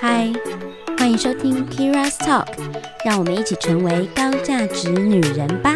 [0.00, 0.32] 嗨，
[0.96, 2.46] 欢迎收听 Kira's Talk，
[3.04, 5.74] 让我们一起成为高价值女人吧。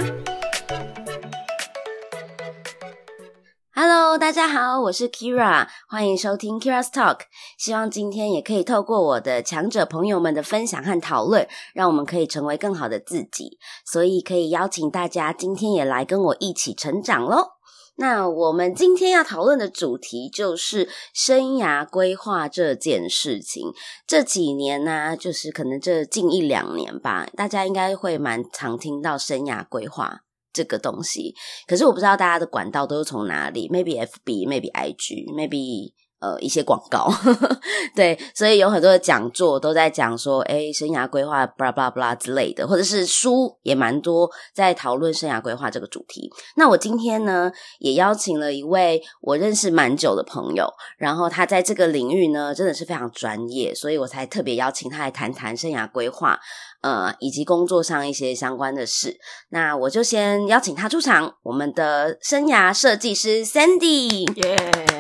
[3.75, 7.21] Hello，大家好，我是 Kira，欢迎收听 Kira's Talk。
[7.59, 13.59] 希望今天也可以透过我的强者朋友们的分享和讨论，让我们可以成为更好的自己。
[13.85, 17.62] 所以可以邀请大家今天也来跟我一起成长喽。
[17.97, 23.71] 那我们今天要讨论的主题就是生涯规划这件事情。
[24.07, 31.35] 这几年呢、就是可能这近一两年吧，大家应该会蛮常听到生涯规划这个东西。
[31.67, 35.93] 可是我不知道大家的管道都是从哪里，maybe FB，maybe IG，maybe。
[36.23, 37.61] 呃，一些广告，呵呵，
[37.97, 46.31] 对，所以有很多的讲座都在讲说，诶，生涯规划，巴拉巴拉巴拉之类的，或者是书也蛮多在讨论生涯规划这个主题。
[46.55, 56.39] 那我今天呢，也邀请了一位我认识蛮久的朋友，然后他在这个领域呢，真的是非常专业，所以我才特别邀请他来谈谈生涯规划。
[56.83, 59.17] 呃，以及工作上一些相关的事，
[59.51, 61.33] 那我就先邀请他出场。
[61.45, 64.57] 我们的生涯设计师 Sandy，耶，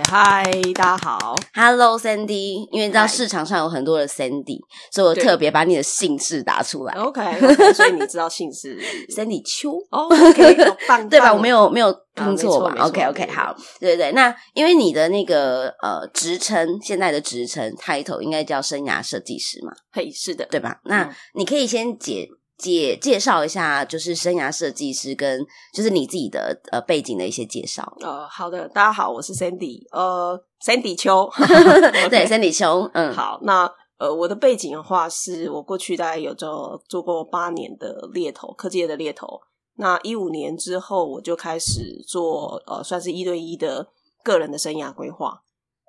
[0.08, 2.68] 嗨，大家好，Hello Sandy。
[2.70, 4.60] 因为知道市场上有很多的 Sandy，
[4.92, 6.94] 所以我特别把你的姓氏打出来。
[6.94, 8.78] OK，okay 所以你知道姓氏
[9.10, 11.34] Sandy 邱，OK，棒， 对吧？
[11.34, 14.12] 我没有没有拼错吧？OK OK，好，对对对。
[14.12, 19.72] 那因为你的那个呃职称，现在的职称 title 应该叫生涯设计师嘛？
[19.90, 20.80] 嘿，是的，对吧？
[20.84, 25.40] 那、嗯、你可以先解解介绍一下，就是生涯设计师跟
[25.72, 27.96] 就是你自己的呃背景的一些介绍。
[28.00, 31.30] 呃，好的，大家好，我是 Sandy，呃，Sandy 秋，
[32.10, 33.68] 对，Sandy 秋，嗯，好，那
[33.98, 39.40] 呃，我的背景的话，是我过去大概有做做过八年的猎头，科技业的猎头。
[39.76, 43.88] 那一五年之后，我就开始做呃，算是一对一的
[44.22, 45.42] 个人的生涯规划。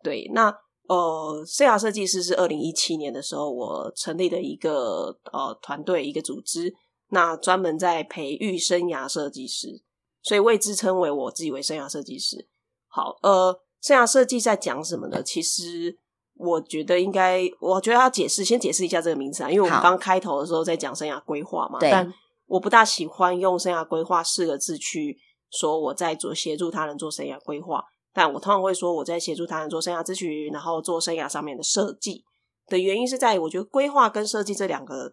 [0.03, 0.55] 对，那。
[0.89, 6.75] 呃，生涯设计师是二零一七年的时候，我成立的一个呃团队，一个组织，
[7.07, 9.81] 那专门在培育生涯设计师，
[10.21, 12.49] 所以我也自称为我自己为生涯设计师。
[12.89, 15.23] 好，呃，生涯设计在讲什么呢？
[15.23, 15.97] 其实
[16.35, 22.13] 我觉得应该，我觉得要解释，先解释一下这个名词啊，因为我们刚开头的时候在讲生涯规划嘛，但
[22.53, 25.17] 我不大喜欢用生涯规划四个字去
[25.49, 27.83] 说我在做协助他人做生涯规划。
[28.13, 32.23] 但我通常会说我在协助他人做生涯咨询，然后做生涯上面的设计
[32.67, 35.11] 的原因是在于我觉得规划跟设计这两个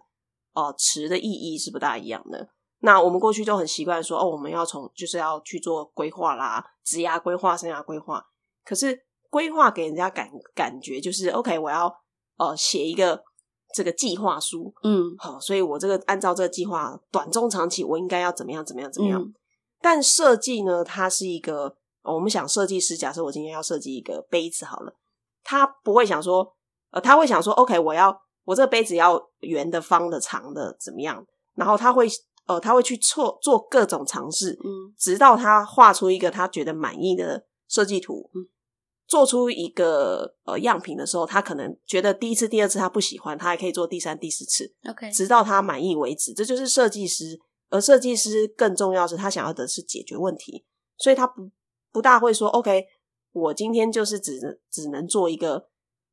[0.52, 2.50] 呃词的意义是不大一样的。
[2.80, 8.22] 那我们过去就很习惯说哦，我们要从就是要去做规划啦，职涯规划、生涯规划。
[8.66, 9.00] 可是
[9.30, 11.90] 规划给人家感感觉就是 OK，我要
[12.36, 13.24] 呃写一个
[13.74, 19.20] 这个计划书，嗯，好，所以我这个按照这个计划短中长期我应该要怎么样怎么样怎么样。
[19.20, 19.32] 嗯，
[19.80, 21.76] 但设计呢，它是一个。
[22.02, 24.94] 我们想设计师，假设我今天要设计一个杯子好了，
[25.44, 26.50] 他不会想说，
[26.92, 31.22] 呃，他会想说，OK，我要我这个杯子要圆的、方的、长的，怎么样？
[31.54, 32.08] 然后他会，
[32.46, 38.48] 呃，他会去做做各种尝试，嗯，直到他画出一个他觉得满意的设计图，嗯，
[39.10, 46.32] 做出一个呃样品的时候，他可能觉得第一次、第二次他不喜欢，他还可以做第三、第四次，OK，直到他满意为止。
[46.32, 47.38] 这就是设计师，
[47.68, 50.64] 而设计师更重要是他想要的是解决问题，
[50.96, 51.50] 所以他不。
[51.92, 52.86] 不大会说，OK，
[53.32, 55.66] 我今天就是只只能做一个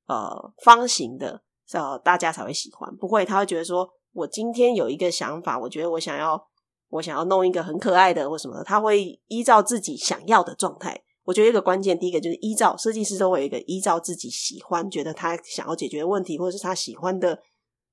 [0.07, 2.91] 呃方形的，呃大家才会喜欢。
[2.97, 6.47] 不会，他会觉得说，我今天有一个想法，我觉得我想要
[6.89, 11.03] 我想要弄一个很可爱的或什么的，他会依照自己想要的状态。
[11.27, 17.37] 我觉得一个关键，第一个就是依照设计师都会有一个依照自己喜欢、觉得他想要解决的问题，或者是他喜欢的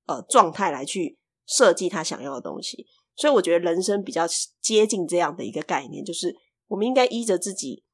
[0.07, 2.87] 呃状态来去设计他想要的东西。
[3.17, 4.25] 所以我觉得人生比较
[4.61, 6.35] 接近这样的一个概念，就是。
[6.67, 7.85] 我们应该依着自己，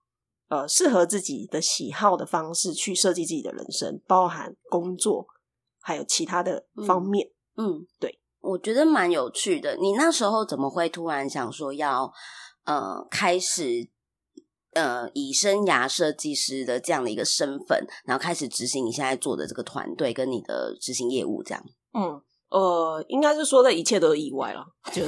[0.48, 5.26] 呃，适合自己的喜好的方式去设计自己的人生，包含工作，
[5.80, 7.28] 还有其他的方面。
[7.56, 9.76] 嗯，嗯，对，我觉得蛮有趣的。
[9.76, 12.10] 你那时候怎么会突然想说要
[12.64, 13.90] 呃开始
[14.72, 21.64] 呃以生涯设计师的这样的一个身份，然后开始执行你现在做的这个团队跟你的执行业务这样？
[21.94, 22.20] 嗯。
[22.50, 24.66] 呃，应该是说的一切都是意外了。
[24.92, 25.04] 就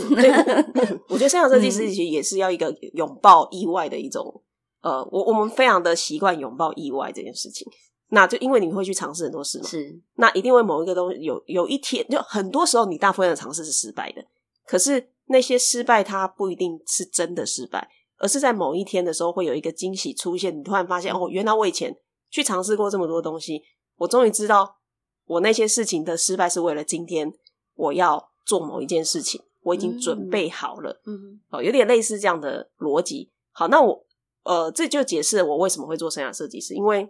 [1.10, 4.40] 我觉得生涯设计师其实也是要一个拥抱意外的一种。
[4.80, 7.66] 呃，我我们非常的习惯拥抱意外这件事情。
[8.10, 10.00] 那就因为你会去尝试很多事嘛，是。
[10.14, 14.22] 那一定会某一个东西有有一天，就很多时候你大部分的尝试是失败的。
[14.64, 17.88] 可是那些失败，它不一定是真的失败，
[18.22, 20.56] 而是在某一天的时候会有一个惊喜出现。
[20.56, 21.94] 你突然发现，哦，原来我以前
[22.30, 23.62] 去尝试过这么多东西，
[23.96, 24.78] 我终于知道。
[25.24, 27.32] 我那些事情的失败是为了今天
[27.74, 31.00] 我要做某一件事情，我已经准备好了。
[31.06, 33.30] 嗯，哦，有点类似这样的逻辑。
[33.52, 34.04] 好，那我
[34.44, 37.08] 呃，这就解释了我为什么会做生涯设计师，因为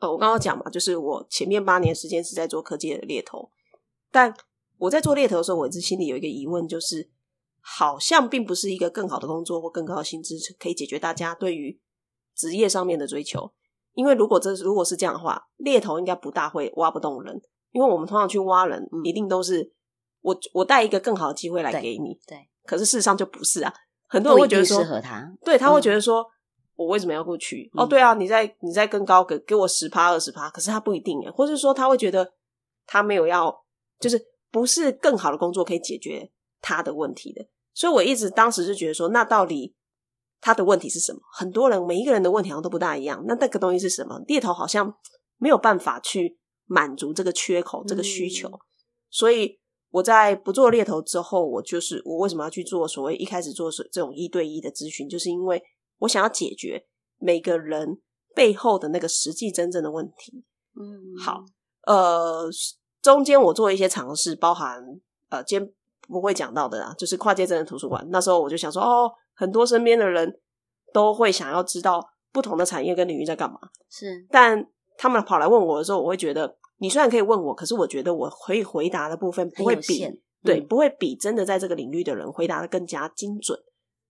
[0.00, 3.50] 呃，我刚刚讲嘛，就是我前面八年时间是在做科技的猎头，
[4.12, 4.34] 但
[4.76, 7.08] 我在做猎头的时候，我一直心里有一个疑问，就是
[7.76, 11.78] 好像并不是一个更好的工作或更高的薪资可以解决大家对于
[12.34, 13.52] 职业上面的追求。
[13.92, 17.40] 因为如果这如果是这样的话，猎头应该不大会挖不动人，
[17.72, 19.72] 因为我们通常去挖人，一定都是
[20.20, 22.36] 我我带一个更好的机会来给你，对。
[22.36, 23.72] 对，可是事实上就不是啊，
[24.06, 26.22] 很多人会觉得说适合他，对，他会觉得说。
[26.22, 26.26] 嗯
[26.78, 27.68] 我为什么要过去？
[27.74, 32.34] 哦，对啊，你在你在更高给给我十趴二十趴，可是他不一定诶，或者说他会觉得
[32.86, 33.52] 他没有要，
[33.98, 34.16] 就是
[34.52, 36.30] 不是更好的工作可以解决
[36.60, 37.44] 他的问题的。
[37.78, 39.72] 所以我一直当时就觉得说，那到底
[40.40, 41.20] 他的问题是什么？
[41.32, 43.22] 很多人每一个人的问题好像都不大一样。
[43.28, 44.18] 那那个东西是什么？
[44.26, 44.92] 猎头好像
[45.36, 46.36] 没有办法去
[46.66, 48.48] 满足这个缺口，这个需求。
[48.48, 48.58] 嗯。
[49.10, 49.60] 所以
[49.90, 55.62] 我在不做猎头之后，我就是我为什么要去做所谓一开始做这种一对一的咨询，就是因为。
[56.00, 56.86] 我想要解决
[57.18, 58.00] 每个人
[58.32, 60.44] 背后的那个实际真正的问题。
[60.80, 61.42] 嗯，好，
[61.88, 62.48] 呃，
[63.02, 64.80] 中间我做一些尝试，包含
[65.28, 65.74] 呃，今天
[66.08, 68.04] 不会讲到的啦，就是跨界真人图书馆。
[68.10, 70.40] 那时候我就想说，哦，很多身边的人
[70.92, 73.58] 都会想要知道不同的产业跟领域在干嘛。
[73.88, 74.66] 是，但
[74.96, 83.58] 他们跑来问我的时候，我会觉得，你虽然可以问我，可是我觉得我可以回答的部分不会比，嗯、对，不会比真的在这个领域的人回答的更加精准。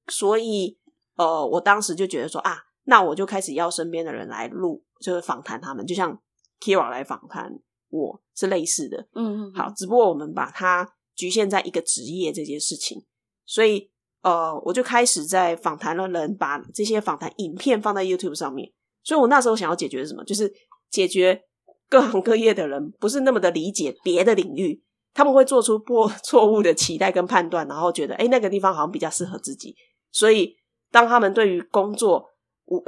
[0.08, 0.78] 所以。
[1.18, 6.16] 呃，我当时就觉得说啊，那我就开始要身边的人来录，就是访谈他们，就像
[6.60, 7.52] Keira 来访谈
[7.88, 13.04] 我是类似的，嗯嗯，好，只不过我们把它局限在一个职业这件事情，
[13.44, 13.90] 所以
[14.22, 18.72] 呃，我就开始在访谈的人把这些访谈影片放在 YouTube 上面，
[19.02, 20.50] 所以我那时候想要解决什么，就是
[20.90, 21.42] 解决
[21.90, 24.82] 各行各业的人不是那么的理解别的领域，
[25.12, 29.74] 他们会做出过 错误的期待跟判断，然后觉得诶那个地方好像比较适合自己，
[30.10, 30.56] 所以。
[30.90, 32.24] 当他们对于工作
[32.64, 32.82] 无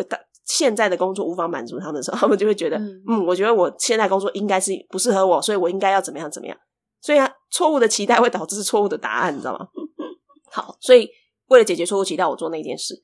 [0.46, 6.56] 现在的工作无法满足他们的时候，他们就会觉得，嗯，嗯，我觉得我现在工作应该是不适合我，所以我应该要怎么样怎么样。
[7.00, 9.68] 所以啊，错误的期待会导致错误的答案，你知道吗？
[10.50, 11.08] 好，所以
[11.48, 13.02] 为了解决错误期待，我做那件事。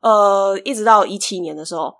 [0.00, 1.94] 呃，一直到一七年的时候，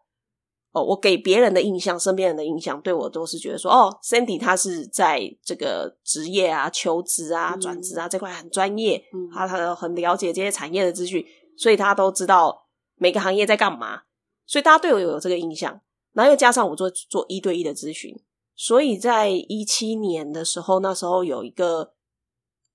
[0.72, 11.24] 哦，我给别人的印象，身边人的印象，对我都是觉得说，哦，Sandy 他是在这个职业啊、求职啊、转职啊、嗯、这块很专业，嗯，他很很了解这些产业的资讯。
[11.56, 12.66] 所以他都知道
[12.96, 14.02] 每个行业在干嘛，
[14.44, 15.80] 所以大家对我有这个印象。
[16.12, 18.12] 然后又加上我做做一对一的咨询，
[18.56, 21.94] 所以在一七年的时候，那时候有一个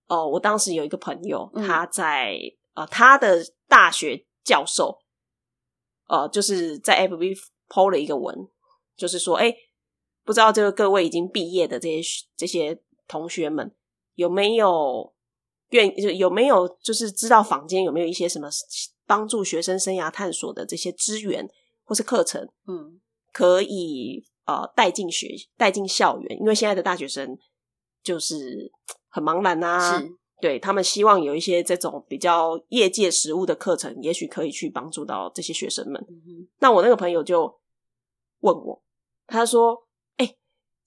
[0.07, 2.37] 哦，我当时有一个朋友，他在
[2.73, 4.99] 啊、他的大学教授，
[6.07, 7.37] 呃，就是在 FB
[7.67, 8.47] PO 了一个文，
[8.95, 9.55] 就是说，哎，
[10.23, 13.75] 不知道这个各位已经毕业的这些这些同学们
[14.15, 15.13] 有没有？
[15.71, 18.49] 愿有没有就是知道坊间有没有一些什么
[19.05, 21.47] 帮助学生生涯探索的这些资源
[21.83, 22.99] 或是课程，嗯，
[23.31, 27.37] 可以呃带进学带进校园，因为现在的大学生
[28.01, 28.71] 就是
[29.09, 30.11] 很茫然啊，是
[30.41, 36.03] 对他们希望有一些这种比较业界实务的课程，也许可以去帮助到这些学生们。
[36.09, 37.59] 嗯哼，那我那个朋友就
[38.39, 38.81] 问我，
[39.27, 39.87] 他说
[40.17, 40.37] ：“哎、欸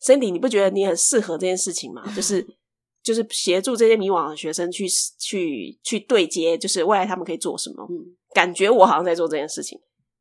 [0.01, 2.03] ，Sandy，你不觉得你很适合这件事情吗？
[2.15, 2.47] 就是。
[3.03, 4.87] ”就是协助这些迷惘的学生去
[5.19, 7.85] 去去对接，就是未来他们可以做什么？
[7.91, 9.77] 嗯，感觉我好像在做这件事情。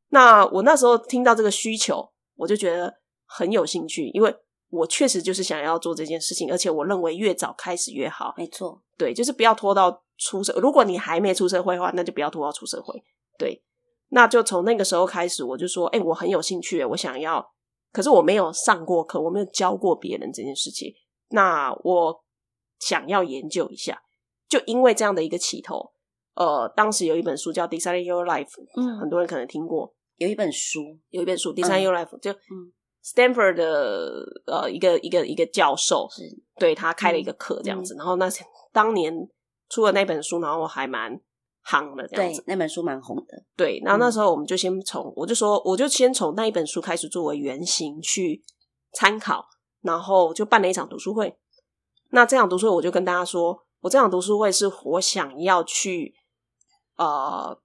[0.09, 2.91] 那我那时候听到这个需求，我就觉得
[3.31, 4.35] 很有兴趣，因为
[4.69, 8.33] 我确实就是想要做这件事情，而且我认为越早开始越好。
[8.37, 10.53] 没错，对，就是不要拖到出社。
[10.59, 13.01] 如果你还没出社会的话，那就不要拖到出社会。
[13.37, 13.63] 对，
[14.09, 17.53] 那就从那个时候开始，我就说，哎，我很有兴趣，我想要，
[17.91, 20.93] 可是我没有上过课，我没有教过别人这件事情。
[21.29, 22.23] 那我。
[22.81, 24.01] 想要研究一下，
[24.49, 25.91] 就因为这样的一个起头，
[26.33, 29.93] 呃，当时有一本书叫《Design Your Life》，嗯，很多人可能听过。
[30.15, 32.31] 有一本书，有一本书《Design Your Life》，就
[33.03, 36.23] Stanford 的呃一个一个一个教授，是
[36.57, 37.95] 对他开了一个课这样子。
[37.95, 38.29] 然后那
[38.71, 39.13] 当年
[39.69, 41.19] 出了那本书，然后我还蛮
[41.65, 42.41] 夯的这样子。
[42.41, 43.43] 对，那本书蛮红的。
[43.57, 48.43] 对，然后那时候我们就先从，我就说，我就先从那一本书开始作为原型去
[48.93, 49.45] 参考，
[49.81, 51.35] 然后就办了一场读书会。
[52.11, 56.13] 那这场读书会，我就跟大家说，我这场读书会是我想要去
[56.97, 57.57] 呃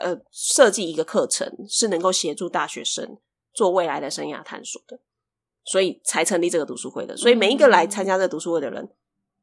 [0.00, 3.18] 呃设计一个课程，是能够协助大学生
[3.58, 5.00] 做未来的生涯探索的，
[5.64, 7.16] 所以才成立这个读书会的。
[7.16, 8.88] 所以每一个来参加这个读书会的人，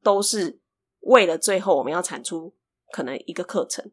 [0.01, 0.57] 都是
[1.01, 2.53] 为了最后我们要产出
[2.93, 3.91] 可能一个课程。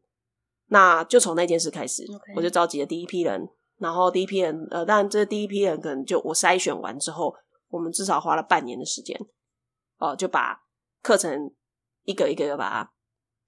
[0.68, 2.04] 那就从那件事开始.
[2.36, 3.48] 我就召集了第一批人，
[3.78, 7.34] 然后第一批人呃，当然这第一批人可能就我筛选完之后，
[7.70, 9.18] 我们至少花了半年的时间。
[9.98, 10.62] 哦，就把
[11.02, 11.52] 课程
[12.04, 12.92] 一个一个的把它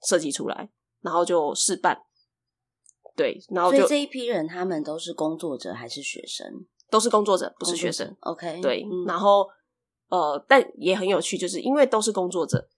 [0.02, 0.68] 设计出来，
[1.02, 2.02] 然后就试办。
[3.16, 6.66] 对，然后就所以这一批人他们都是工作者还是学生？
[6.90, 8.14] 都是工作者，不是学生。
[8.20, 9.48] OK，对，嗯、然后
[10.08, 12.68] 呃，但也很有趣，就是因为都是工作者，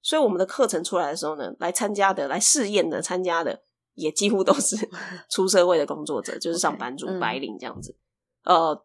[0.00, 3.62] 所以我们的课程出来的时候呢，来参加的、来试验的、参加的，
[3.94, 4.76] 也几乎都是
[5.28, 7.96] 出社会的工作者，就是上班族、白领这样子。
[8.44, 8.84] 嗯、呃，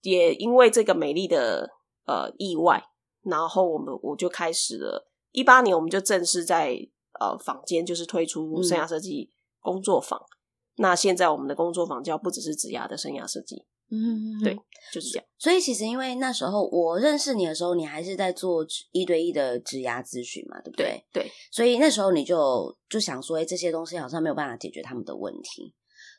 [0.00, 1.70] 也因为这个美丽的
[2.06, 2.82] 呃意外，
[3.22, 6.76] 然后我们我就开始了，一八年我们就正式在
[7.20, 10.20] 呃坊间就是推出生涯设计工作坊。
[10.76, 14.56] 嗯那现在我们的工作坊叫不只是职涯的生涯设计，嗯，对，
[14.92, 15.26] 就是这样。
[15.38, 21.04] 所以其实因为那时候我认识你的时候，你还是在做一对一的职涯咨询嘛，对不对？
[21.12, 21.22] 对。
[21.24, 25.74] 对，所以那时候你就就想说，哎，这些东西好像没有办法解决他们的问题。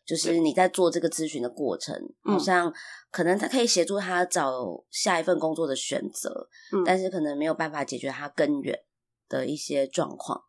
[0.06, 2.72] 就是你在做这个咨询的过程，好像
[3.10, 8.78] 可能他可以协助他找下一份工作的选择，嗯，但是可能没有办法解决他根源
[9.30, 10.44] 的一些状况。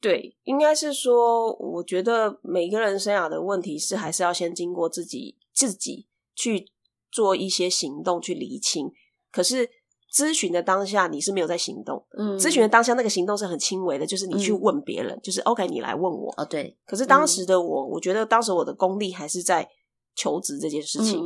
[0.00, 6.70] 对，应该是说，我觉得每个人生涯的问题是还是要先经过自己自己去
[7.10, 8.92] 做一些行动去厘清。
[9.32, 9.68] 可是
[10.14, 16.78] 咨询的当下你是没有在行动，嗯，咨询的当下那个行动是很轻微的，就是你去问别人，嗯、就是 OK，你来问我，哦，对。
[16.86, 19.68] 可是当时的我，嗯、我觉得当时我的功力还是在
[20.14, 21.18] 求职这件事情，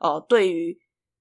[0.00, 0.78] 哦、嗯呃，对于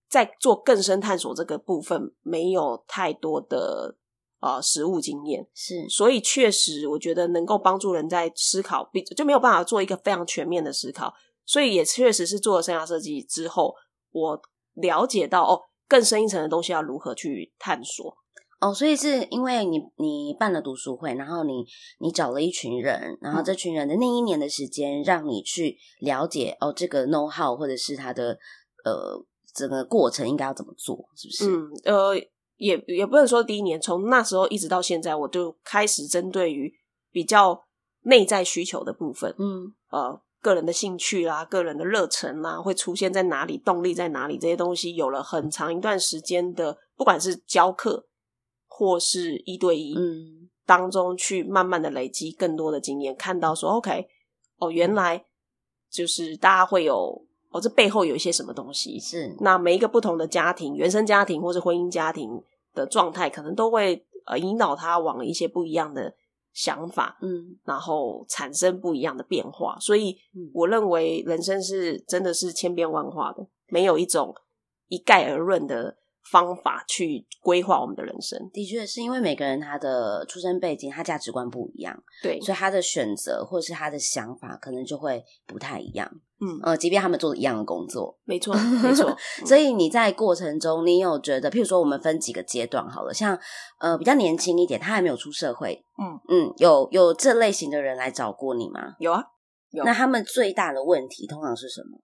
[0.09, 3.97] 在做更深探索这个部分，没有太多的。
[4.43, 11.13] 呃，实务经验是，所以确实，我觉得能够帮助人在思考，比就没有办法做一个非常全面的思考。
[11.45, 13.73] 所以也确实是做了生涯设计之后，
[14.11, 14.41] 我
[14.73, 18.17] 了解到哦，更深一层的东西要如何去探索。
[18.59, 21.65] 哦，所以是因为你你办了读书会，然后你
[21.99, 28.37] 你找了一群人，然后这群人的那一年的时间，让你去了解哦，这个 know how 或者是他的
[28.83, 31.49] 呃整个过程应该要怎么做，是不是？
[31.49, 32.32] 嗯，呃。
[32.63, 36.73] 也也不能说第一年，从那时候一直到现在，我就开始针对于
[37.11, 37.65] 比较
[38.03, 48.07] 内在需求的部分，嗯，呃，个人的兴趣啦，个人的热忱啦，会出现在哪里，动力在哪里，这些东西有了很长一段时间的，不管是教课
[48.67, 54.07] 或是一对一，嗯，当中去慢慢的累积更多的经验，看到说，OK，
[54.59, 55.25] 哦，原来
[55.91, 57.25] 就是大家会有。
[57.53, 58.99] 哦，这背后有一些什么东西？
[58.99, 62.43] 是那每一个不同的家庭、原生家庭或是婚姻家庭
[62.73, 66.13] 的状态，可能都会呃引导他往一些不一样的
[66.51, 69.77] 想法，嗯，然后产生不一样的变化。
[69.79, 70.17] 所以
[70.53, 74.35] 我认为人生是真的是千变万化的，没有一种
[74.87, 75.97] 一概而论的。
[76.31, 86.09] 方法去规划我们的人生，的确是因为每个人他的出生背景、他价值观不一样，对，所以他的选择或是他的想法可能就会不太一样。
[86.39, 89.15] 嗯，呃，即便他们做一样的工作，没错，没错。
[89.45, 93.37] 所以你在过程中，你有觉得，譬如说，我们分几个阶段好了，像
[93.79, 98.95] 呃比较年轻一点，他还没有出社会，嗯嗯，有有这类型的人来找过你吗？
[98.99, 99.23] 有啊，
[99.71, 99.85] 有。
[99.85, 101.99] 那他们最大的问题通常是什么？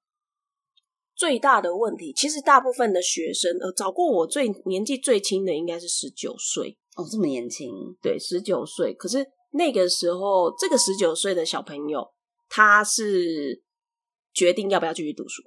[1.20, 7.70] 最大的问题，其实大部分的学生，呃，找过我最年纪最轻的应该是十九岁哦，这么年轻，
[8.02, 8.94] 对，十九岁。
[8.94, 12.10] 可是那个时候，这个十九岁的小朋友，
[12.48, 13.62] 他是
[14.34, 15.44] 决定要不要继续读书。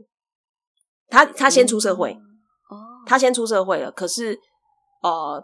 [1.08, 2.76] 他他先出社会，哦，
[3.06, 3.90] 他先出社会了。
[3.90, 4.38] 可是，
[5.02, 5.42] 呃，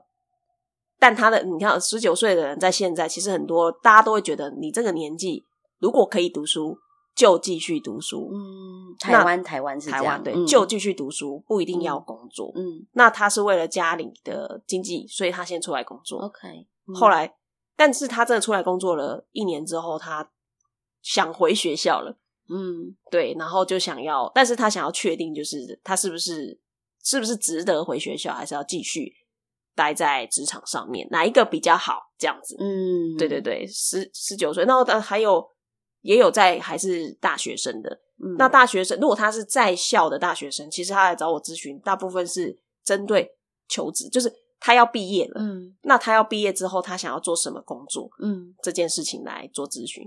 [0.99, 5.42] 但他的你看，十九岁的人在现在，其实很多大家都会觉得，你这个年纪
[5.78, 6.76] 如果可以读书。
[7.18, 16.46] 就继续读书，嗯，台湾台湾是这样，台湾对，嗯、就继续读书，不一定要工作，嗯，那他是为了家里的经济，所以他先出来工作，OK，、
[16.87, 17.34] 嗯、后来，
[17.75, 20.30] 但是他真的出来工作了一年之后，他
[21.02, 22.16] 想回学校了，
[22.48, 26.60] 嗯，对，然后就想要，但是他想要确定，就是他是不是
[27.02, 29.12] 是不是值得回学校，还是要继续
[29.75, 32.12] 待在职场上面，哪一个比较好？
[32.16, 35.44] 这样子，嗯，对对对，十十九岁，那后还有。
[36.00, 43.30] 也有在还是大学生的，嗯，那大学生如果他是在校的大学生，其实他来找我咨询，大部分是针对
[43.68, 50.04] 求职，就是他要毕业了，嗯，那他要毕业之后，他想要做什么工作，嗯，这件事情来做咨询。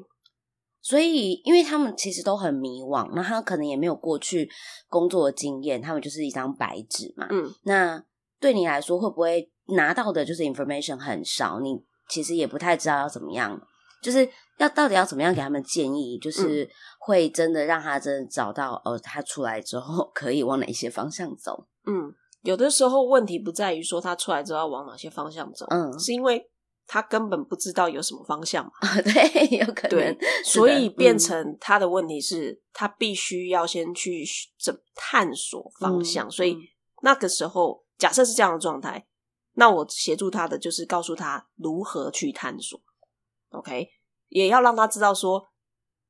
[0.83, 4.49] 所以，因为他们其实都很迷惘，那他可能也没有过去
[4.89, 8.03] 工作的经验，他们就是一张白纸嘛，嗯，那
[8.39, 11.59] 对你来说，会不会拿到的就是 information 很少？
[11.59, 11.79] 你
[12.09, 13.61] 其实也不太知道要怎么样。
[14.01, 14.27] 就是
[14.61, 21.67] 要到底要怎么样给他们建议，就是会真的让他真的找到、嗯、哦，他出来之后可以往哪一些方向走。
[21.85, 22.13] 嗯，
[22.43, 26.47] 有的时候问题不在于说他出来之后要往哪些方向走，嗯，是因为
[26.85, 28.71] 他根本不知道有什么方向嘛。
[29.01, 29.89] 对，有可能。
[29.89, 34.23] 对，所以变成他的问题是、嗯、他必须要先去
[34.59, 36.27] 怎探索方向。
[36.27, 36.55] 嗯、所以
[37.01, 39.07] 那个时候，假设是这样的状态，
[39.53, 42.79] 那我协助他的就是告诉他如何去探索。
[43.49, 43.89] OK，
[44.31, 45.45] 也要让他知道说，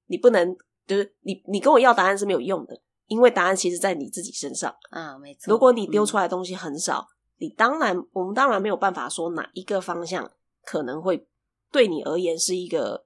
[0.06, 0.56] 你不能
[0.88, 5.52] 就是你，你跟我要答案是没有用的，因为答案其实在你自己身上啊，没错。
[5.52, 10.32] 如果你丢出来的东西很少，嗯、你当然，我们当然没有办法说哪一个方向
[10.64, 11.28] 可能会
[11.72, 13.06] 对你而言是一个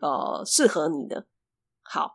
[0.00, 1.26] 呃适合你的。
[1.82, 2.12] 好，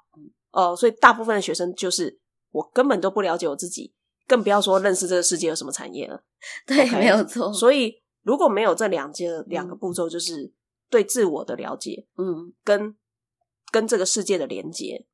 [0.52, 2.20] 呃，所以大部分的学生就是
[2.52, 3.94] 我根本都不了解我自己，
[4.28, 6.24] 更不要说认识这个世界有什么产业了。
[6.66, 6.98] 对，okay?
[6.98, 7.54] 没有错。
[7.54, 10.52] 所以如果没有这两件两个步骤，就是
[10.90, 12.96] 对自我的了解，嗯，跟
[13.72, 15.06] 跟这个世界的连接，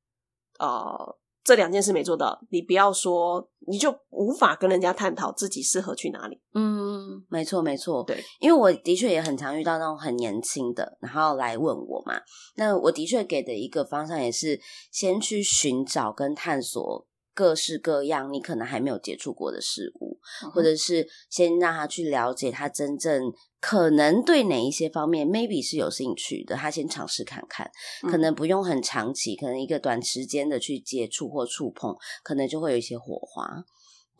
[0.60, 1.18] 呃。
[1.46, 6.42] 这两件事没做到，你不要说，你就无法跟人家探讨自己适合去哪里。
[6.56, 8.04] 嗯，没错，没错。
[8.04, 12.20] 对，因为我的确也很常遇到那种很年轻的，然后来问我嘛。
[12.56, 14.60] 那我的确给的一个方向也是，
[14.92, 17.06] 先去寻找跟探索
[17.36, 23.32] 各式各样你可能还没有接触过的事物，嗯，或者是先让他去了解他真正。
[23.60, 27.70] 可能对哪一些方面，maybe 是有兴趣的，他先尝试看看，
[28.02, 33.66] 可能不用很长期，可能一个短时间的去接触或触碰，可能就会有一些火花。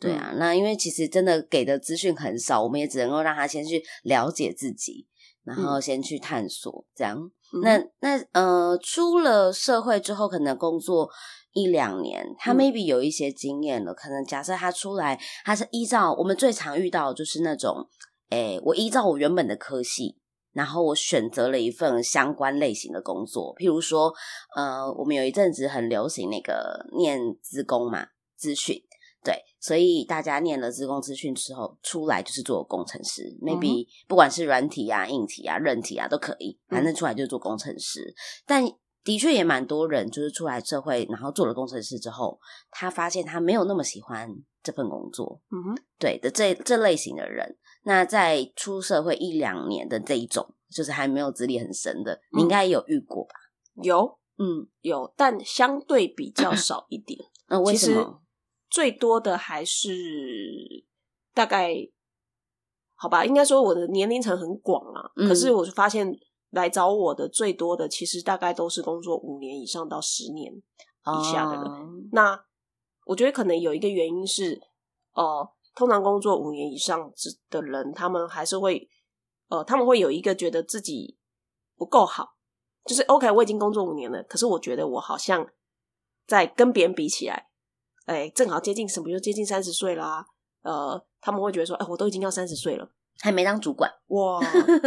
[0.00, 5.06] 对啊，嗯、那因为其实真的给的资讯很少，我们也只能够让他先去了解自己，
[5.44, 7.16] 然后先去探索这样。
[7.54, 11.08] 嗯、那那呃，出了社会之后，可能工作
[11.56, 17.88] 一两年，他 maybe 有一些经验了，嗯、可能假设他出来，他是依照我们最常遇到的就是那种。
[18.30, 20.18] 诶，我依照我原本的科系，
[20.52, 23.54] 然后我选择了一份相关类型的工作。
[23.54, 24.12] 譬如说，
[24.56, 28.82] 呃，我们有一阵子很流行那个念资工嘛，资讯，
[29.22, 33.22] 对，所以大家念了资工资讯之后，出来就是做工程师。
[33.42, 38.00] 嗯、maybe 不管是软体啊、硬体啊、韧体啊都可以，反正出来就是做工程师。
[38.00, 38.64] 嗯、但
[39.06, 42.40] 的确也蛮多人就是出来社会，然后做了工程师之后，
[42.72, 44.28] 他发现他没有那么喜欢
[44.64, 45.40] 这份工作。
[45.52, 47.56] 嗯哼，对的，这这类型的人。
[47.84, 53.34] 那在出社会一两年的这一种，就是还没有资历很深的，嗯、你应该有遇过吧？
[53.80, 57.16] 有，嗯，有，但相对比较少一点。
[57.48, 58.22] 那，为什么？
[58.68, 59.92] 最多的还是
[61.32, 61.72] 大概，
[62.96, 65.12] 好吧，应该说我的年龄层很广啊。
[65.14, 66.12] 嗯、可是我就发现
[66.50, 71.64] 来找我的最多的，其实大概都是工作五年以上到十年以下的人。
[71.64, 72.44] 哦、那
[73.06, 74.60] 我觉得可能有一个原因是，
[75.12, 75.52] 哦、呃。
[75.76, 77.12] 通常工作五年以上
[77.50, 78.88] 的人，他们还是会，
[79.50, 81.18] 呃，他们会有一个觉得自己
[81.76, 82.38] 不够好，
[82.86, 85.46] 就是 OK，我已经工作五年了，可是我觉得我好像
[86.26, 87.50] 在跟别人比起来，
[88.06, 90.24] 哎，正好接近什么，就接近三十岁啦。
[90.62, 94.40] 呃，他们会觉得说，哎，我都已经要三十岁了，还没当主管，哇，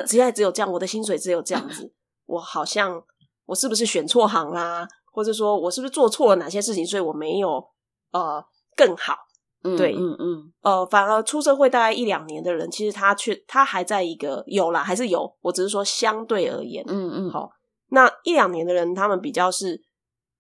[0.06, 1.94] 职业只有这样，我的薪水只有这样子，
[2.26, 3.02] 我好像
[3.46, 4.88] 我是不是选错行啦？
[5.12, 7.64] 或者说我是不是做错了哪些事情，所以我没有
[8.12, 8.44] 呃
[8.76, 9.16] 更好。
[9.62, 15.36] 嗯、对，嗯嗯，呃，反而出社会大概一两年的人，其实他却他还在一个有啦，还是有。
[15.42, 17.50] 我只是说相对而言，嗯嗯，好，
[17.90, 19.82] 那一两年的人，他们比较是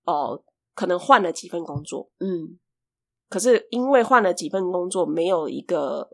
[0.06, 2.58] 哦、呃，可能换了几份工作，嗯，
[3.30, 6.10] 可是因为换了几份工作，没有一个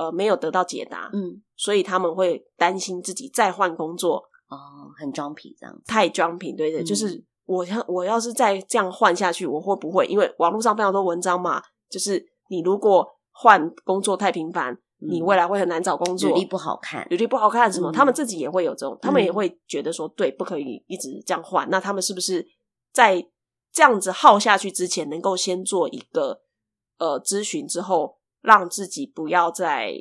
[0.00, 4.16] 呃，没有得到解答，嗯，所以他们会担心自己再换工作，
[4.48, 4.56] 哦，
[4.98, 10.06] 很装皮这样子，太装皮，对对，嗯、就是我要我要是再这样换下去，我会不会？
[10.06, 11.62] 因为网络上非常多文章嘛。
[11.90, 17.90] 就是你如果换工作太频繁，嗯、你未来会很难找工作，履历不好看，履历不好看什么？
[17.90, 21.68] 嗯、他们自己也会有这种，他们也会觉得说，嗯、对，不可以一直这样换。
[21.68, 22.46] 那他们是不是
[22.90, 23.22] 在
[23.70, 26.40] 这样子耗下去之前，能够先做一个
[26.98, 29.92] 呃咨询之后，让自己不要再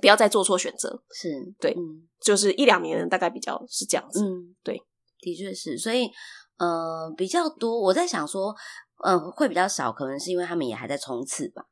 [0.00, 1.02] 不要再做错选择？
[1.12, 4.24] 是对，嗯、就是一两年大概比较是这样子。
[4.24, 4.80] 嗯，对，
[5.20, 5.76] 的确是。
[5.78, 6.10] 所以
[6.58, 8.54] 呃，比较多我在想说。
[9.02, 11.64] 嗯，会比较少，可能是因为他们也还在冲刺吧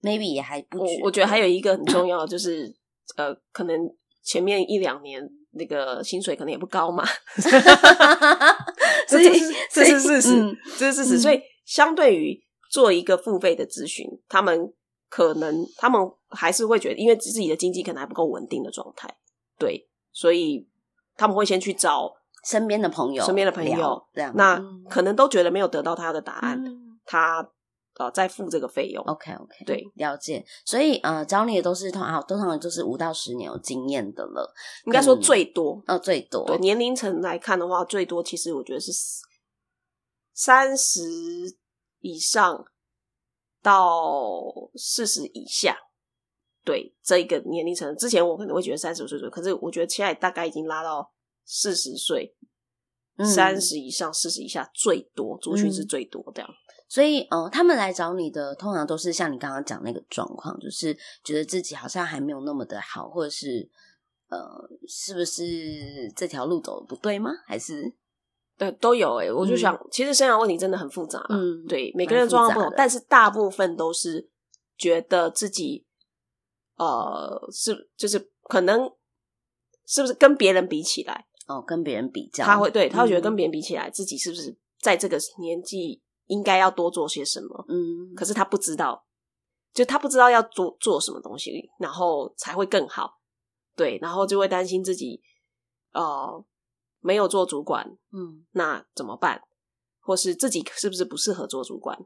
[0.00, 0.78] ，maybe 也还不。
[0.78, 2.74] 我我觉得还有一个很重要，就是
[3.16, 3.76] 呃，可能
[4.22, 7.04] 前面一两年那个薪水可能也不高嘛，
[9.06, 11.18] 这是这是事实，这是事实。
[11.18, 14.72] 所以相对于做一个付费的咨询，他们
[15.10, 19.14] 可能他们还是会觉得，因为自己的经济可能还不够稳定的状态，
[19.58, 20.66] 对，所以
[21.18, 22.16] 他们会先去找。
[22.42, 27.46] 身边的朋友，身边的朋友，这样那可能都觉得没有得到他的答案，嗯、他
[27.98, 29.04] 呃再付这个费用。
[29.04, 30.42] OK OK，对，了解。
[30.64, 34.50] 所以呃，找你的都是通啊通常就是五到十年有经验的了，
[34.86, 36.46] 应该说最多，呃、哦，最多。
[36.46, 38.90] 对，年龄层来看的话，最多其实我觉得是
[40.32, 41.02] 三十
[41.98, 42.64] 以上
[43.62, 44.42] 到
[44.74, 45.76] 四十以下。
[46.64, 51.12] 对，这一个年龄层，之前我可能会觉得三十五岁左右，可是我觉得现在大概已经拉到。
[51.52, 52.32] 四十岁，
[53.34, 56.48] 三十以上，四十以下最多，族群是最多这样。
[56.88, 63.68] 所以，呃，他们来找你的，通常都是像你刚刚讲那个状况，就是觉得自己好像还没有那么的好，或者是，
[64.28, 64.38] 呃，
[64.86, 67.32] 是不是这条路走的不对吗？
[67.48, 67.92] 还是，
[68.60, 69.32] 对，都有哎、欸。
[69.32, 74.28] 我就想，嗯、其实生涯问题真的很复杂、啊，嗯，对，每个人的状况不同，但是大部分都是
[74.76, 75.86] 觉得自己，
[76.76, 78.92] 呃，是就是可能
[79.86, 87.64] 是不是跟别人比起来，哦，跟别人比较，他会对他会觉得跟别人比起来，嗯、自己是不是在这个年纪应该要多做些什么？
[87.70, 89.06] 嗯，可是他不知道，
[89.72, 93.20] 就他不知道要做做什么东西，然后才会更好。
[93.74, 95.22] 对，然后就会担心自己，
[95.94, 96.44] 呃，
[97.00, 99.42] 没有做主管，嗯，那怎么办？
[100.00, 101.98] 或是自己是不是不适合做主管？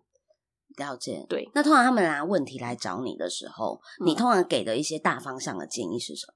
[0.76, 1.24] 了解。
[1.28, 6.34] 对，那通常他们拿问题来找你的时候，嗯、你通常给的一些大方向的建议是什么？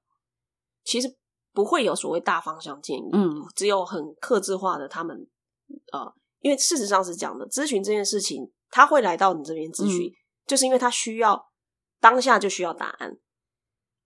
[0.85, 1.17] 其实
[1.53, 4.87] 不会有所谓大方向建议，嗯，只有很克制化的。
[4.87, 5.17] 他们，
[5.93, 10.15] 呃，因为事实上是讲的，咨询这件事情，他会来到你这边咨询，嗯、
[10.47, 11.45] 就是因为他需要
[12.01, 13.19] 当下就需要答案。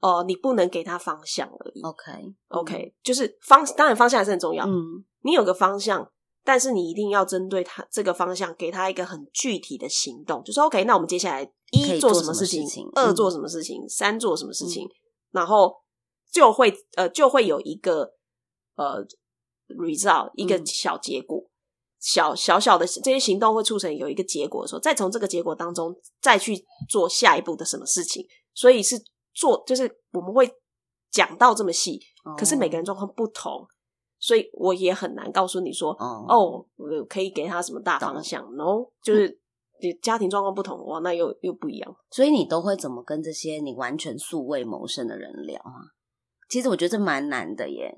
[0.03, 1.81] 哦、呃，你不能给他方向而已。
[1.81, 4.67] OK，OK，Okay.、嗯、就是方，当然方向还是很重要。
[4.67, 6.11] 嗯，你有个方向，
[6.45, 10.43] 但是你一定要针对他这个方向，给他一个很具体的行动。
[10.43, 14.91] 就说 OK，那我们接下来一做什么事情，二做什么事情，嗯、三做什么事情，嗯、
[15.31, 15.73] 然后
[16.33, 18.11] 就会呃就会有一个
[18.75, 19.07] 呃
[19.69, 21.51] result 一个小结果，嗯、
[22.01, 29.01] 小小小的这些行动会促成有一个结果的时候，再从这个结果当中再去做下一步的什么事情，所以是。
[29.35, 30.51] 做就是我们会
[31.11, 33.66] 讲到这么细，哦、可是每个人状况不同，
[34.18, 39.38] 所以我也很难告诉你说，哦，哦，我可以给他什么大方向，no，就是
[39.81, 41.97] 你家庭状况不同，哇，那又又不一样。
[42.11, 45.85] 所以你都会怎么跟这些你完全素未谋生的人聊啊？
[46.49, 47.95] 其实我觉得这蛮难的耶，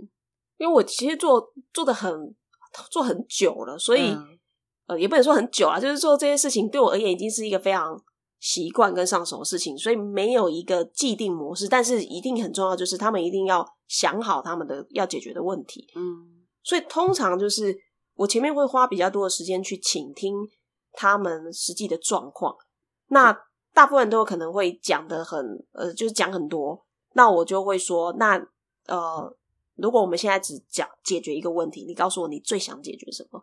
[0.57, 2.35] 因为我其实做做的很
[2.91, 4.39] 做很久了，所以、嗯、
[4.87, 7.97] 呃也不能说很久啊，就是做这些事情对我而言已经是一个非常。
[8.47, 15.91] 习惯跟上手的事情，所以没有一个既定模式，但是一定很重要，就是他们一定要想好他们的要解决的问题。
[15.97, 17.75] 嗯，所以通常就是
[18.17, 20.35] 我前面会花比较多的时间去倾听
[20.93, 22.55] 他们实际的状况。
[23.07, 23.35] 那
[23.73, 26.85] 大部分都有可能会讲的很呃，就是讲很多。
[27.15, 28.37] 那我就会说，那
[28.89, 29.37] 呃，
[29.77, 33.41] 如果我们现在只讲解决一个问题，你告诉我你最想解决什么？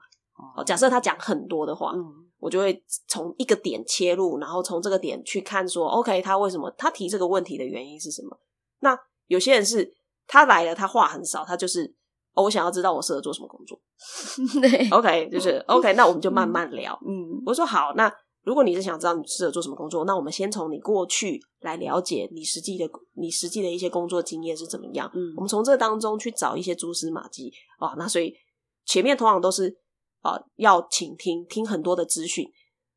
[0.55, 2.27] 哦，假设他讲很多的话，嗯。
[2.41, 8.35] 我就会从一个点切入，然后从这个点去看说，OK，他为什么他提这个问题的原因是什么？
[8.79, 11.93] 那有些人是他来了，他话很少，他就是
[12.33, 13.79] 哦，我想要知道我适合做什么工作。
[14.59, 16.99] 对，OK，就是 OK，那我们就慢慢聊。
[17.05, 18.11] 嗯，我说好，那
[18.43, 25.07] 如果你是想知道你适合做什么工作，那我们先从你过去来了解你实际的你实际的一些工作经验是怎么样。
[25.13, 27.93] 嗯，我们从这当中去找一些蛛丝马迹啊。
[27.99, 28.33] 那所以
[28.83, 29.79] 前面通常都是。
[30.21, 32.49] 啊、呃，要倾听，听很多的资讯，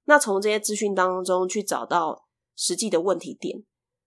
[0.04, 3.64] 那从这些资讯当中去找到实际的问题点。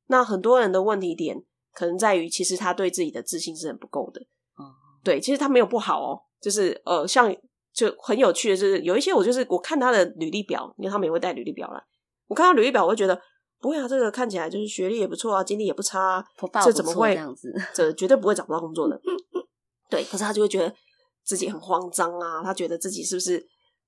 [0.07, 4.21] 那很多人的问题点可能在于，其实他对自己的自信是很不够的。
[4.57, 4.63] 嗯，
[5.03, 7.35] 对，其实他没有不好哦，就是呃，像
[7.73, 11.83] 就很有趣的，就是有一些我就是我看他的履历表，因为他们也会带履历表来，
[12.27, 13.19] 我看到履历表，我会觉得
[13.59, 16.25] 不会啊，这个看起来就是学历也不错啊，经历也不差啊，
[16.63, 17.53] 这怎么会这样子？
[17.73, 19.01] 这绝对不会找不到工作的。
[19.89, 20.73] 对，可是他就会觉得。
[21.27, 23.45] 自己很慌张啊，他觉得自己是不是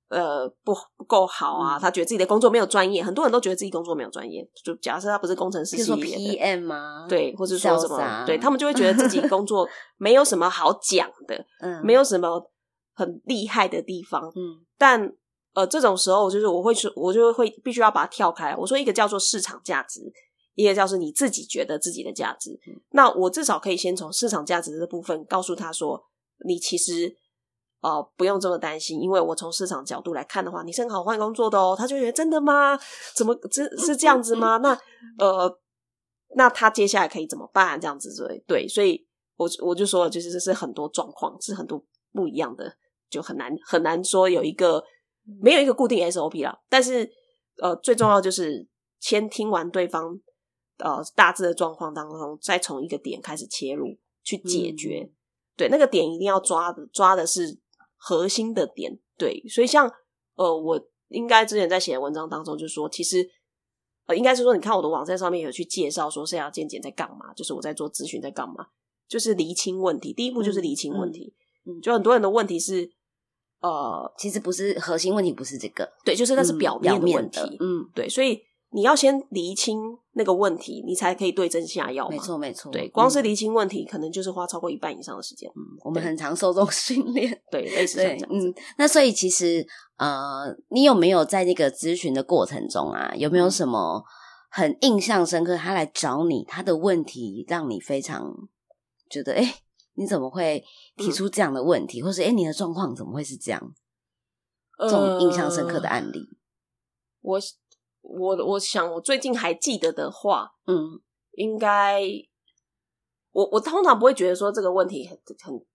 [0.10, 1.78] 呃不不够好啊？
[1.78, 4.46] 嗯、他觉得自己的工作没有专业，很多人都觉得自己工作没有专业。
[4.62, 7.06] 就假设他不是工程师系列的，PM 吗？
[7.08, 8.26] 对，或者说什么？
[8.26, 9.66] 对，他们就会觉得自己工作
[9.98, 12.52] 没有什么好讲的，嗯，没有什么
[12.94, 14.28] 很厉害的地方。
[14.36, 15.10] 嗯，但
[15.54, 18.54] 呃，这种时候就是我会说，我就会必须要把它跳开。
[18.58, 20.02] 我说一个叫做市场价值，
[20.56, 22.52] 一个叫做你自己觉得自己的价值。
[22.68, 26.04] 嗯、那我至少可以先从市场价值的部分告诉他说，
[26.46, 27.16] 你其实。
[27.82, 31.74] 哦、呃，不用这么担心，因为我从市场角度来看的话，你是很好换工作的哦。
[31.78, 32.78] 他就觉得真的吗？
[33.16, 34.58] 怎么这是这样子吗？
[34.58, 34.78] 那
[35.18, 35.60] 呃，
[36.36, 37.80] 那他接下来可以怎么办？
[37.80, 42.76] 这样子对对，所以我我就说了，就是这是很多状况，是很多不一样的，
[43.10, 44.84] 就很难很难说有一个
[45.42, 46.60] 没有一个固定 SOP 啦。
[46.68, 47.10] 但是
[47.62, 48.68] 呃，最重要就是
[49.00, 50.20] 先听完对方
[50.80, 55.00] 呃大致的状况当中，再从一个点开始切入去解决。
[55.10, 55.16] 嗯、
[55.56, 57.58] 对，那个点一定要抓的，抓的是。
[58.00, 59.92] 核心的点，对，所以像
[60.36, 63.30] 呃，我应该之前在写的文章当中就说，其实
[64.08, 68.68] 呃，应该是说，你看我的网站上面有去介绍说，生涯健检在干嘛，就是我在做咨询在干嘛，
[69.08, 71.36] 就是厘清问题，第一步就是厘清问题，
[71.84, 72.90] 就很多人的问题是，
[73.60, 78.49] 呃，其实不是核心问题，不是这个，对，就是那是表面的问题，嗯，对，所以。
[78.72, 79.80] 你要先厘清
[80.14, 82.08] 那个问题，你才可以对症下药。
[82.08, 82.72] 没错，没错。
[82.72, 85.50] 对，光是厘清问题，嗯、可能就是花超过一半以上的时间。
[85.56, 88.28] 嗯，我们很常受这种训练，对，类似 这样子。
[88.30, 89.66] 嗯，那所以其实，
[89.98, 94.04] 呃，你有没有在那个咨询的过程中啊，有没有什么
[94.50, 95.58] 很印象深刻？
[95.58, 98.32] 他来找你，他的问题让你非常
[99.10, 99.56] 觉得，哎，
[99.96, 100.64] 你怎么会
[100.96, 103.74] 提出这样的问题，嗯、或是哎，你的状况怎么会是这样？
[104.78, 106.38] 这种印象深刻的案例，呃、
[107.22, 107.40] 我
[108.10, 111.00] 我我想我最近还记得的话，嗯，
[111.34, 112.02] 应该
[113.32, 115.66] 我我通常不会觉得说这个问题很很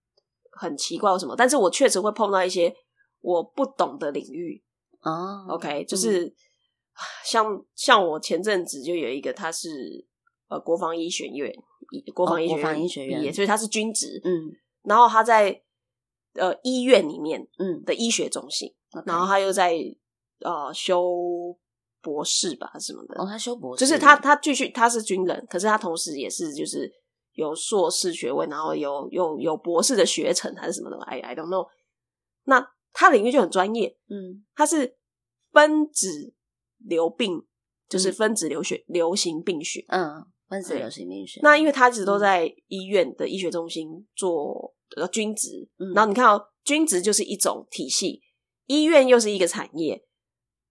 [0.51, 2.75] 很奇怪或什么，但是我确实会碰到一些
[3.21, 4.63] 我不懂的领域
[5.01, 5.45] 哦。
[5.49, 6.35] OK，就是、嗯、
[7.23, 10.05] 像像我前阵子就有一个，他是
[10.49, 11.53] 呃国防医学院。
[12.15, 14.19] 国防医学院，哦、医学院毕业，所以他是军职。
[14.23, 15.61] 嗯，然后他在
[16.33, 19.75] 呃医院里面，嗯的医学中心，嗯、然后他又在
[20.39, 21.55] 呃修
[22.05, 23.19] 博士吧，什么的。
[23.19, 26.91] 哦，他修博士，就是他他继续他是军人，可是他同时也是就是
[27.33, 31.65] 有硕士学位，然后有有有博士的学程还是什么的，I I don't know。
[32.43, 34.95] 那他领域就很专业，嗯，他是
[35.51, 36.35] 分子
[36.77, 37.43] 流病，
[37.89, 40.27] 就是分子流血、嗯、流行病学，嗯。
[40.47, 41.39] 分子流行病学。
[41.41, 48.21] 那因为他一直都在医院的医学中心做呃军职，嗯、然后你看哦，军职就是一种体系，
[48.67, 50.04] 医院又是一个产业，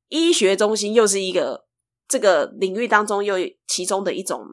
[0.09, 1.65] 医学中心又是一个
[2.09, 3.37] 这个领域当中又
[3.67, 4.45] 其中的一种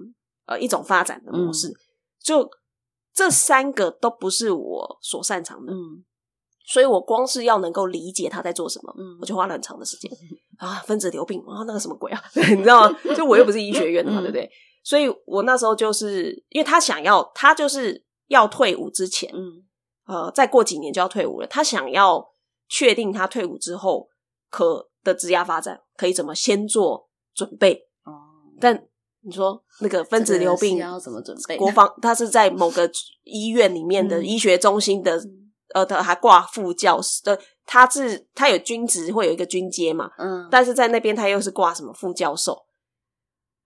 [0.46, 1.76] 呃一种发展的模式，嗯、
[2.24, 2.50] 就
[3.14, 6.04] 这三个都不是我所擅长的，嗯，
[6.66, 10.10] 所以我光是要能够理解他在做什么，嗯，我就花了很长的时间
[10.58, 12.24] 啊，分子流病啊，那个什么鬼啊，
[12.56, 12.98] 你知道吗？
[13.16, 14.50] 就我又不是医学院的嘛，嗯、对不对？
[14.84, 19.64] 所以我那时候就是因为他想要，他就是要退伍之前，嗯，
[20.08, 21.48] 呃，再过几年就要退伍了。
[21.48, 22.26] 他想要
[22.68, 24.08] 确定他退伍之后
[24.50, 27.88] 可的职涯发展可以怎么先做准备。
[28.04, 28.12] 哦，
[28.60, 28.88] 但
[29.22, 31.58] 你说那个分子流病要怎么准备？
[31.58, 32.90] 国防他是在某个
[33.24, 42.66] 医院里面的医学中心的，嗯、呃，他还挂副教师的，他是他有军职会有一个军阶嘛，嗯，但是在那边他又是挂什么副教授。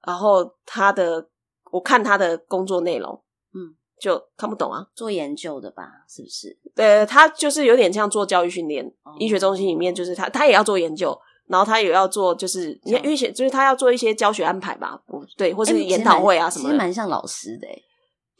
[0.05, 1.29] 然后他的，
[1.71, 3.23] 我看他的工作内容，
[3.55, 4.85] 嗯，就看不懂啊。
[4.93, 6.55] 做研究的吧，是不是？
[6.75, 14.99] 对，他就是有点像做教育训练，哦、医学中心里面就是他，他也要做研究，然后他也要做，就是因为就是他要做一些教学安排吧，
[15.37, 17.67] 对，或是研讨会啊什么的，其实蛮像老师的。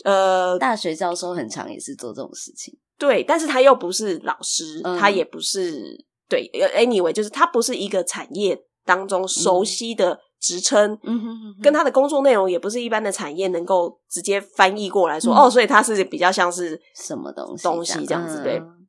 [0.04, 10.20] 呃，大学教授很常也是做这种事情，对，但是他又不是老师，嗯、他也不是对，anyway，就是他不是一个产业当中熟悉的、嗯。
[10.38, 18.60] 职称，嗯哼哼哼，跟他的工作内容也不是一般的产业能够直接翻译过来说，嗯、哦，所以他是比较像是什么东西东西这样子，对。
[18.60, 18.85] 嗯、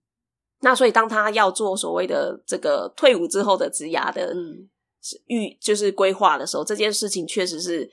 [0.60, 4.34] 那所以当他要做所谓的这个退伍之后的职涯的
[5.26, 7.90] 预、嗯、就是规划的时候，这件事情确实是，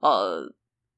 [0.00, 0.42] 呃，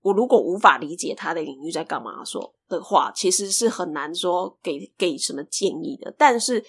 [0.00, 6.14] 我如果无法理解他的领域在干嘛说的话，其实是很难说给给什么建议的。
[6.16, 6.64] 但是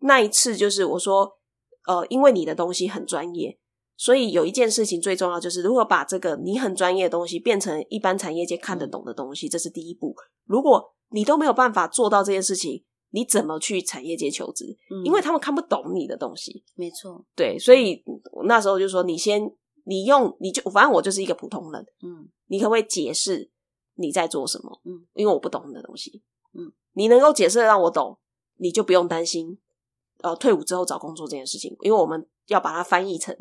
[0.00, 1.38] 那一次就是我说，
[1.86, 3.58] 呃，因为你的东西很专业。
[3.94, 10.12] 所以有一件事情最重要，就是如何把这个你很专业的东西变成一般产业界看得懂的东西，这是第一步。
[10.44, 14.76] 如果你都没有办法做到这件事情，你怎么去产业界求职？
[14.90, 16.64] 嗯，因为他们看不懂你的东西。
[16.74, 19.50] 没错，对，所以我那时候就说，你先，
[19.84, 23.50] 你用，你就反正我就是一个普通人，嗯，你可不可以解释
[23.94, 24.80] 你在做什么？
[24.84, 26.22] 嗯，因为我不懂你的东西，
[26.54, 28.18] 嗯，你能够解释的让我懂，
[28.56, 29.58] 你就不用担心，
[30.22, 33.36] 呃，退伍之后找工作这件事情，因为我们要把它翻译成。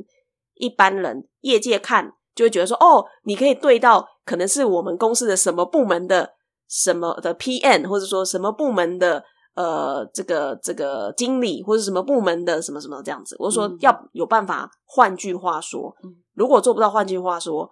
[0.56, 6.34] 一般人业界看就会觉得说，哦，你可以对到可能是我们公司的什么部门的
[6.68, 13.36] 什么的 PM，或者说什么部门的呃这个这个经理，或者什么部门的什么什么这样子。
[13.40, 15.96] 我说要有办法，换句话说，
[16.34, 17.72] 如果做不到，换句话说，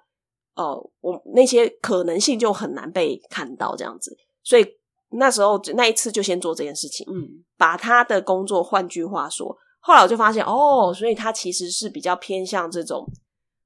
[0.56, 4.18] 呃，我那些可能性就很难被看到这样子。
[4.44, 4.66] 所以
[5.10, 9.58] 那时候那一次就先做这件事情，嗯，把他的工作，换句话说。
[9.82, 13.08] 后来我就发现，哦，所以他其实是比较偏向这种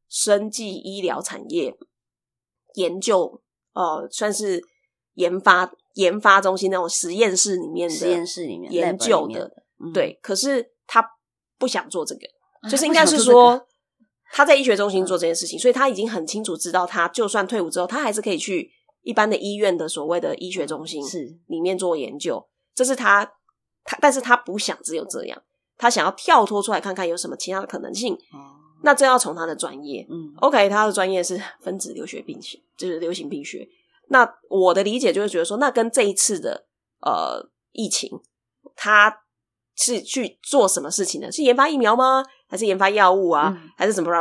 [0.08, 1.76] 生技医疗产业
[2.76, 3.41] 研究，
[3.73, 4.62] 呃，算是
[5.15, 9.51] 研发研发中心那种实验室里面的实验室里面研究的，
[9.93, 10.19] 对。
[10.21, 11.06] 可是他
[11.58, 12.21] 不想做这个，
[12.62, 13.67] 啊、就是应该是说
[14.32, 22.38] 他在医学中心做这件事情，嗯、所以他已经很清楚知道，他就算退伍之后，他还是可以去一般的医院的所谓的医学中心是里面做研究。
[22.38, 23.23] 是这是他
[23.84, 25.41] 他，但是他不想只有这样。
[25.77, 30.08] 他想要跳脱出来看看有什么其他的可能性，哦、那这要从他的专业。
[30.10, 33.67] 嗯，OK，他的专业是分子流学病学，就是流行病学。
[34.08, 36.66] 那我的理解就是觉得说，那跟这一次的
[37.02, 38.22] 呃疫情，
[38.76, 39.24] 他
[39.76, 41.32] 是去做什么事情呢？
[41.32, 42.24] 是研发疫苗吗？
[42.48, 43.54] 还是研发药物啊？
[43.56, 44.12] 嗯、还是什么？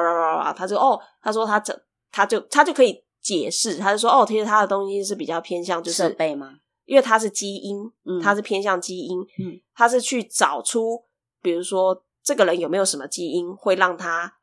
[0.57, 1.79] 他就哦，他说他这
[2.11, 6.55] 他就他就可以解释，他就说哦，其实他的东西是比较偏向就是设备吗？
[6.85, 11.05] 因为它是基因，嗯，它是偏向基因，嗯，他是去找出。
[11.41, 14.35] 比如说，这个人有没有什么基因会让他，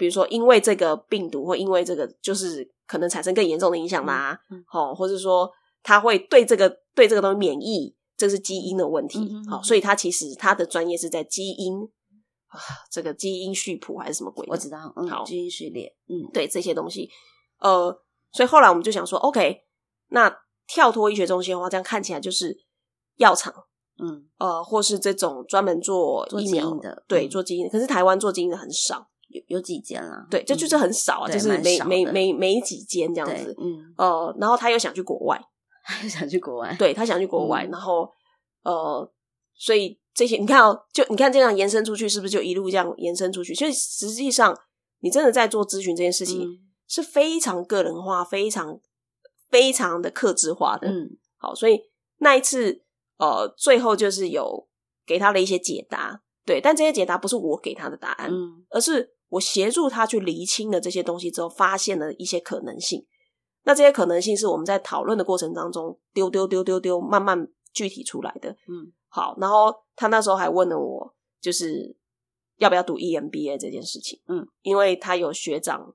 [0.00, 9.30] 比如说因为这个病毒或因为这个，就是可能产生更严重的影响啦，嗯，好，或者说他会对这个对这个东西免疫，这是基因的问题。
[9.46, 11.82] 好，所以他其实他的专业是在基因
[12.46, 12.56] 啊，
[12.90, 14.46] 这个基因序谱还是什么鬼？
[14.48, 17.10] 我知道，嗯，好，基因序列，嗯，对这些东西，
[17.58, 17.94] 呃，
[18.32, 19.64] 所以后来我们就想说，OK，
[20.08, 20.34] 那
[20.66, 22.56] 跳脱医学中心的话，这样看起来就是
[23.16, 23.52] 药厂。
[24.02, 27.70] 嗯，呃，或是这种专门做做疫苗基因的，对，嗯做基因的。
[27.70, 33.54] 可是台湾做基因的很少，有有几间啦，对，这就是很少啊，对就是没没没没几间这样子。
[33.58, 35.40] 嗯，呃，然后他又想去国外，
[35.84, 38.10] 他又想去国外，对他想去国外，嗯然后
[38.62, 39.12] 呃，
[39.54, 43.54] 所以这些你看哦，就你看这样延伸出去，是不是就一路这样延伸出去？
[43.54, 44.56] 所以实际上，
[45.00, 48.80] 你真的在做咨询这件事情嗯是非常个人化、非常
[49.48, 50.88] 非常的克制化的。
[50.88, 51.80] 嗯好，所以
[52.18, 52.82] 那一次
[53.18, 54.68] 呃，最后就是有
[55.06, 63.06] 给他的一些解答，对，但这些解答不是我给他的答案，嗯而是我协助他去厘清了这些东西之后，发现了一些可能性。
[63.64, 68.50] 那这些可能性是我们在讨论的过程当中丢丢丢丢丢，慢慢具体出来的。
[68.68, 71.96] 嗯好，然后他那时候还问了我，就是
[72.58, 74.20] 要不要读 EMBA 这件事情。
[74.28, 75.94] 嗯，因为他有学长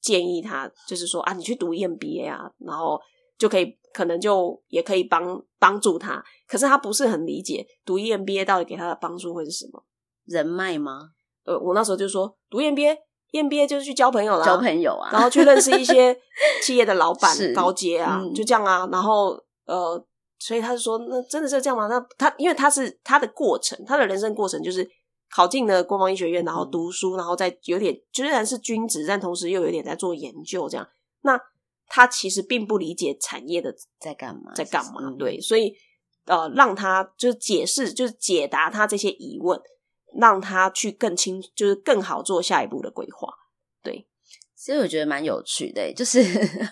[0.00, 3.00] 建议他，就是说啊，你去读 EMBA 啊，然后
[3.38, 6.24] 就可以，可能就也可以帮帮助他。
[6.48, 9.84] 可是他不是很理解读 EMBA 到底给他的帮助会是什么。
[10.24, 11.10] 人脉吗？
[11.44, 16.16] 呃，我那时候就说读 EMBA，EMBA 就是去交朋友啦，交朋友啊，然后去认识一些
[16.62, 18.88] 企业的老板、 高阶啊，嗯就这样啊。
[18.90, 20.04] 然后呃，
[20.38, 21.86] 所以他就说，那真的是这样吗？
[21.86, 24.88] 那他因为他是他的过程，他的人生过程就是
[25.30, 30.86] 考进了国防医学院，然后读书，然后再有点虽然是军职，但同时又有点在做研究，这样。
[31.22, 31.40] 那
[31.86, 34.52] 他其实并不理解产业的在干嘛？
[34.54, 35.74] 在干嘛，嗯对，所以
[36.26, 39.60] 呃，让他就是解释，就是解答他这些疑问，
[40.18, 43.28] 让他去更清，就是更好做下一步的规划。
[43.82, 44.06] 对，
[44.56, 46.22] 其实我觉得蛮有趣的，就是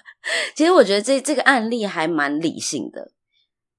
[0.56, 3.12] 其实我觉得这这个案例还蛮理性的。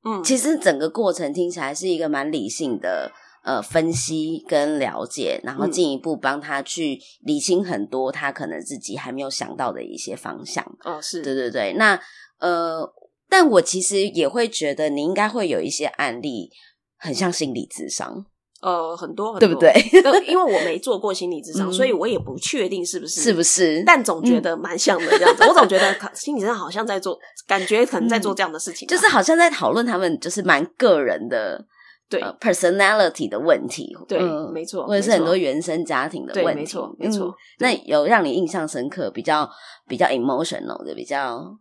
[0.05, 3.11] 嗯，其实整个过程听起来是一个蛮理性的
[3.43, 10.63] 呃分析跟了解，然后进一步帮他去理清很多他可能自己还没有想到的一些方向。
[10.83, 11.99] 哦，是，对对对，那
[12.39, 12.93] 呃，
[13.29, 16.51] 但我其实也会觉得你应该会有一些案例
[16.97, 18.25] 很像心理智商，
[18.63, 19.71] 呃，很多很多，对不对？
[20.25, 23.83] 因为我没做过心理智商，嗯所以我也不确定是不是是不是？
[23.85, 25.43] 但总觉得蛮像的这样子。
[25.43, 31.65] 我总觉得心理咨商好像在做，感觉可能在做这样的事情吧，就是好像在讨论他们就是蛮个人的。
[32.09, 37.27] 对、呃、personality 的问题，对，嗯、没错，或者是很多原生家庭的问题，没错，没错。
[37.27, 39.49] 嗯、那有让你印象深刻，比较
[39.87, 41.57] 比较 emotional 的，比较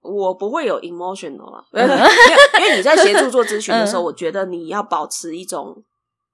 [0.00, 1.62] 我不会有 emotional 啊，
[2.58, 5.76] 因为你在协助做咨询的时候，嗯、我觉得你要保持一种，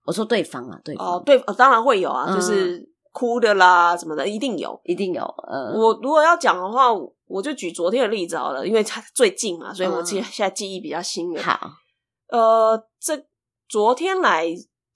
[0.09, 5.23] 我说对方啊，对方哦，对，当然会有啊，嗯、就是哭的啦什么的，一定有，一定有。
[5.23, 6.88] 嗯，我如果要讲的话，
[7.27, 11.42] 我就举昨天的例子好了，因为他最近嘛，所以我记现在记忆比较新的。
[11.42, 11.59] 好，
[12.29, 13.23] 呃，这。
[13.71, 14.47] 昨天来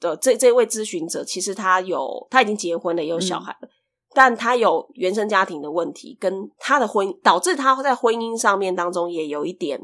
[0.01, 3.71] 的这这位咨询者，其实他有他已经结婚了，也有小孩了，嗯、
[4.15, 9.79] 但他有原生家庭的问题，跟他的婚导致他在婚姻上面当中也有一点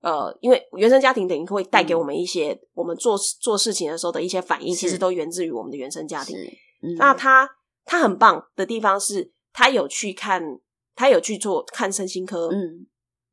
[0.00, 6.36] 呃，因为原生家庭等于会带给我们一些、嗯、我们做做事情的时候的一些反应，其实都源自于我们的原生家庭。
[6.82, 7.48] 嗯、那他
[7.84, 10.60] 他很棒的地方是，他有去看，
[10.94, 12.86] 他有去做看身心科，嗯，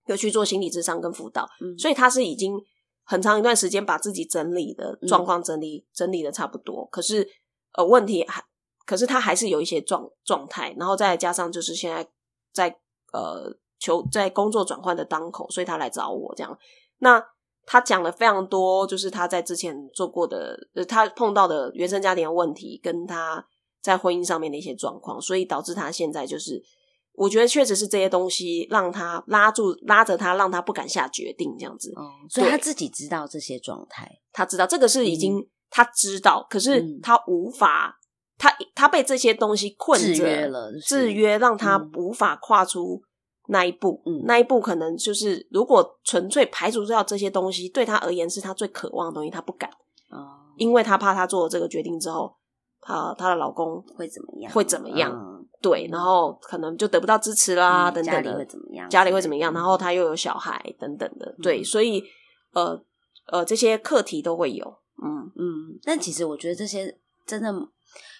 [0.06, 2.60] 有去做心理智商跟辅导，嗯，所以他是已经。
[3.08, 7.30] 很长一段时间把自己整理的状况整理、嗯、整理的差不多，可是
[7.74, 8.44] 呃问题还，
[8.84, 12.10] 可是他还是有一些状状态，然后再加上就是现在
[12.52, 12.80] 在
[13.14, 16.58] 呃求在工作转换的当口，所以他来找我这样。
[17.00, 17.24] 那
[17.66, 23.46] 他讲了非常多，就是他在之前做过的，呃，他碰到的原生家庭的问题，跟他
[23.82, 26.64] 在婚姻上面的一些状况，所以导致他现在就是。
[27.18, 31.90] 我觉得确实是这些东西让他拉住拉着他，让他不敢下决定这样子。
[31.96, 38.04] 哦，所以他自己知道这些状态，他知道这个是已经、嗯、他知道，可是他无法，嗯、
[38.38, 43.02] 他他被这些东西困着，制约了，就是、制约让他无法跨出
[43.48, 44.02] 那一步。
[44.06, 49.70] 嗯，那一步可能就是如果纯粹排除掉这些东西，对他而言是他最渴望的东西，他不敢。
[50.10, 52.36] 哦，因为他怕他做了这个决定之后，
[52.82, 54.52] 他她的老公会怎么样？
[54.54, 55.12] 会怎么样？
[55.12, 58.22] 嗯对，然后可能就得不到支持啦，嗯、等等的。
[58.22, 58.90] 家里会怎么样？
[58.90, 59.52] 家里会怎么样？
[59.52, 61.26] 然后他又有小孩，等等的。
[61.26, 62.04] 嗯、对，所以
[62.54, 62.80] 呃
[63.32, 64.66] 呃，这些课题都会有。
[65.04, 67.52] 嗯嗯，但其实我觉得这些真的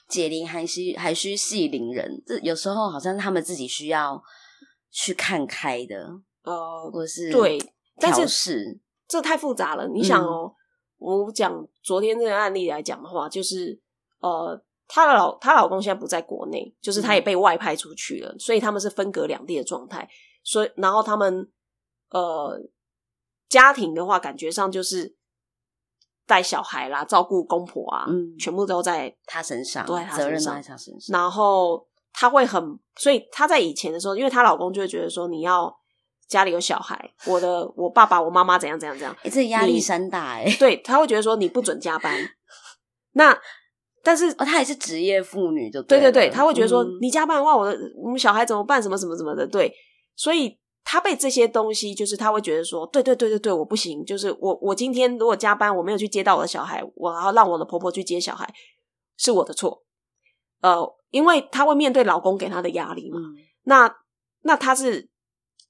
[0.08, 4.20] 解铃还须还须系铃人，这有时候好像是他们自己需要
[4.96, 6.10] 去看开的。
[6.44, 7.60] 呃，或是对，
[7.98, 9.88] 但是是这太复杂了。
[9.90, 10.54] 你想哦，
[11.00, 13.80] 嗯、我讲昨天这个案例来讲的话，就是
[14.20, 14.64] 呃。
[14.88, 20.08] 她的老她老公现在不在国内，就是她也被外派出去了，嗯、所以他们是分隔两地的状态。
[20.44, 21.52] 所以，然后他们
[22.12, 22.56] 呃
[23.50, 25.18] 家庭的话，感觉上就是
[26.28, 31.20] 带小孩啦，照顾公婆啊，嗯，全部都在他身上，对，责任都在他身上。
[31.20, 35.76] 然后他会很，所以她在以前的时候，因为她老公就会觉得说，你要
[36.28, 40.58] 家里有小孩，我的我爸爸我妈妈怎样怎样怎样，哎、欸，这压力山大哎、欸。
[40.58, 42.14] 对，他会觉得说你不准加班。
[43.14, 43.38] 那
[44.04, 48.82] 但是哦，她也是职业妇女，就对对对，他会觉得说、嗯、你加班的话，我的我们小孩怎么办？
[48.82, 49.74] 什么什么什么的，对，
[50.16, 50.58] 所以。
[50.88, 54.06] 他被这些东西，就是他会觉得说，对对对对对，我不行。
[54.06, 58.48] 就是我我今天如果加班，我没有去接到我的小孩，我要让我的婆婆去接小孩，
[59.18, 59.84] 是我的错。
[60.62, 63.20] 呃，因为她会面对老公给她的压力嘛。
[63.20, 63.96] 嗯、那
[64.42, 65.10] 那她是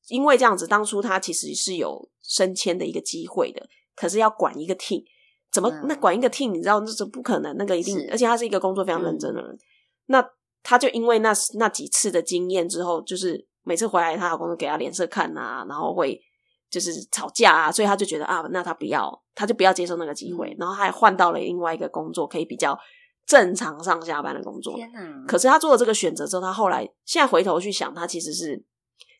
[0.07, 5.03] 因为这样子，当初她其实是有升迁的一个机会的，可是要管一个 team，
[5.51, 6.51] 怎么、嗯、那管一个 team？
[6.51, 9.51] 你知道那是不可能，那个一定，而且她是一个工作非常认真的人。
[9.51, 9.59] 嗯、
[10.07, 10.29] 那
[10.63, 13.47] 她就因为那那几次的经验之后，就是。
[13.67, 16.21] 每次回来，她老公都给她脸色看啊，然后会
[16.69, 22.77] 就是吵架啊，所以她就觉得啊，那她不要，她就不要接受那个机会，嗯、然后还换到了另外一个工作，可以比较
[23.25, 24.75] 正常上下班的工作。
[24.75, 25.25] 天哪！
[25.27, 28.63] 可是他做了这个选择之后，他后来现在回头去想，他其实是，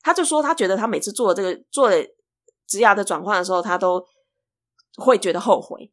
[0.01, 1.95] 他就说他觉得他每次做了这个做了
[2.67, 4.05] 职涯的转换的时候，他都
[4.97, 5.91] 会觉得后悔。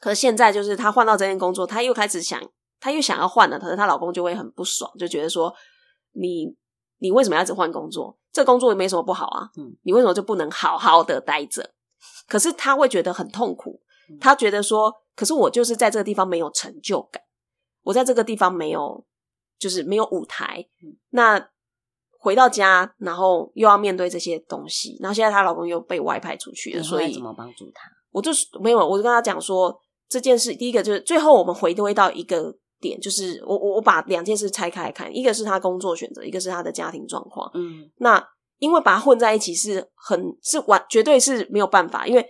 [0.00, 2.40] 可是现在就是他换到这件工作，他又开始想，
[2.80, 5.54] 他又想要换了，可是她老公就会很不爽，就觉得说
[6.12, 6.56] 你。
[6.98, 8.18] 你为什么要一直换工作？
[8.32, 9.50] 这工作也没什么不好啊。
[9.58, 11.74] 嗯，你为什么就不能好好的待着？
[12.26, 13.82] 可是他会觉得很痛苦。
[14.18, 17.20] 他觉得说，可是我就是在这个地方没有成就感，
[17.82, 19.04] 我在这个地方没有，
[19.58, 20.64] 就是没有舞台。
[21.10, 21.48] 那
[22.20, 27.88] 回到家，然后又要面对这些东西，然后现在她老公又被外派出去了，所以怎么帮助她？
[28.12, 29.76] 我就是没有，我就跟她讲说
[30.08, 30.54] 这件事。
[30.54, 32.56] 第一个就是最后我们回归到一个。
[32.78, 37.50] 点就是我我我把两件事拆开来看，一个是他工作选择，一个是他的家庭状况。
[37.54, 38.22] 嗯，那
[38.58, 42.26] 因为把它混在一起是很是完绝对是没有办法，因为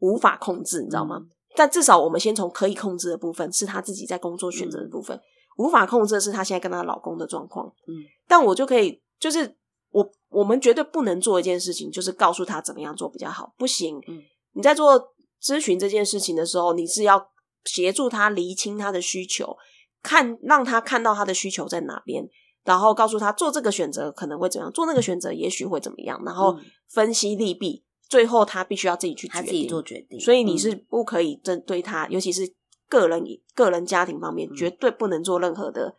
[0.00, 1.16] 无法控制，你知道吗？
[1.18, 5.20] 嗯、但至少我们先从可以控制的部分，是她自己在工作选择的部分；嗯、
[5.58, 7.66] 无法控制的是她现在跟她老公的状况。
[7.86, 7.94] 嗯，
[8.26, 9.56] 但我就可以就是
[9.90, 13.98] 我我们绝对不能做一件事情，就是告诉他怎么样做比较好，不行。
[14.08, 14.22] 嗯，
[14.52, 17.30] 你在做咨询这件事情的时候，你是要。
[17.66, 19.54] 协助他厘清他的需求，
[20.02, 22.26] 看让他看到他的需求在哪边，
[22.64, 26.56] 然后告诉他做这个选择可能会怎样，做那个选择也许会怎么样，然后
[26.88, 30.20] 分析利弊，最后他必须要自己去决定，他自己做决定。
[30.20, 32.52] 所以你是不可以针对他，尤其是
[32.88, 35.96] 个人、个人家庭方面，绝对不能做任何的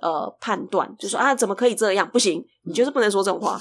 [0.00, 2.08] 呃判断，就说啊怎么可以这样？
[2.08, 3.60] 不行，你就是不能说这种话。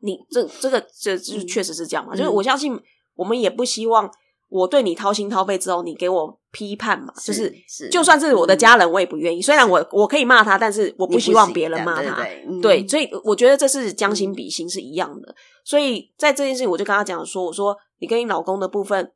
[0.00, 2.76] 你这这个这就确实是这样嘛，就是我相信
[3.14, 4.10] 我们也不希望。
[4.52, 7.10] 我对你掏心掏肺之后，你给我批判嘛？
[7.16, 9.40] 是就是，是就算是我的家人，我也不愿意。
[9.40, 12.16] 嗯、虽然我我可以骂他，但是我不希望别人骂他。
[12.16, 15.34] 对，对，对，对，所以我觉得这是将心比心是一样的。
[15.64, 19.10] 所以在这件事情，我就跟他讲说：“我说你跟你老公的部分，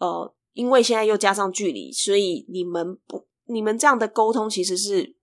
[0.00, 5.14] 呃，因为现在又加上距离，所以你们不，你们这样的沟通其实是，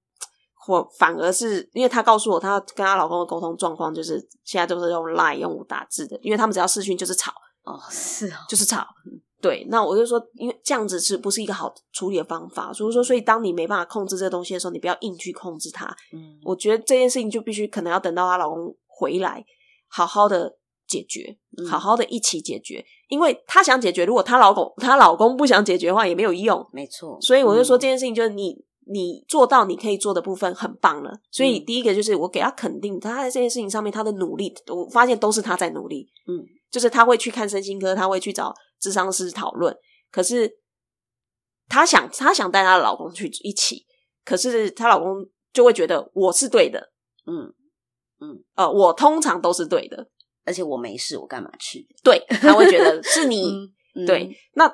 [0.54, 7.34] 或反而是因为他告诉我，他跟他老公的沟通状况就是现在都是用 Line 用打字的，因为他们只要视讯就是吵
[7.66, 8.88] 哦，是哦，就是吵。”
[9.40, 12.74] 对，那我就说，因为这样子是不是一个好处理的方法？
[12.74, 15.86] 所以说，所以当你没办法控制这个东西的时候，你不要硬去控制它。
[16.12, 19.46] 嗯，我觉得这件事情就必须可能要等到她老公回来，
[19.88, 20.58] 好好的
[20.88, 21.38] 解决，
[21.70, 22.80] 好好的一起解决。
[22.80, 26.68] 嗯，因为她想解决，如果她老公她老公不想解决的话，也没有用。
[26.74, 31.12] 没错，所以我就说这件事情就是你你做到你可以做的部分很棒了。
[31.30, 36.10] 所以第一个就是我给她肯定，她在这件事情上面她的努力，我发现都是她在努力。
[36.28, 38.52] 嗯，就是他会去看身心科，他会去找。
[38.82, 39.76] 咨商师讨论，
[40.12, 40.60] 可是
[41.68, 43.86] 她想，她想带她的老公去一起，
[44.24, 46.92] 可是她老公就会觉得我是对的，
[47.26, 47.54] 嗯
[48.20, 50.10] 嗯，呃，我通常都是对的，
[50.46, 51.88] 而且我没事，我干嘛去？
[52.04, 54.74] 对，他会觉得是 你，嗯、对，那。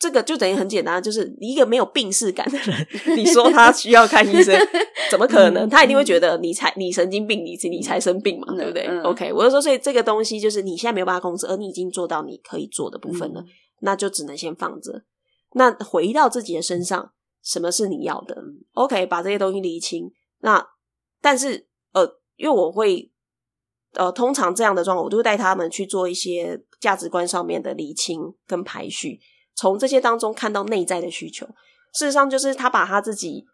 [0.00, 2.86] 这个就等于很简单，就是一个没有病识感的人，
[3.18, 4.58] 你说他需要看医生，
[5.10, 5.68] 怎么可能？
[5.68, 13.44] 他一定会觉得你才你神经病，你你才生病嘛，对不对？OK，我就说，所以这个东西就是你现在没有办法控制，而你已经做到你可以做的部分了，
[13.80, 15.02] 那就只能先放着。
[15.52, 17.12] 那回到自己的身上，
[17.44, 18.42] 什么是你要的
[18.72, 20.10] ？OK，把这些东西理清。
[20.40, 20.66] 那
[21.20, 23.12] 但是呃，因为我会
[23.92, 29.20] 呃，通常这样的状况，我就会带他们去做一些价值观上面的理清跟排序。
[29.60, 31.44] 从这些当中看到内在的需求，
[31.92, 33.44] 事实上就是他把他自己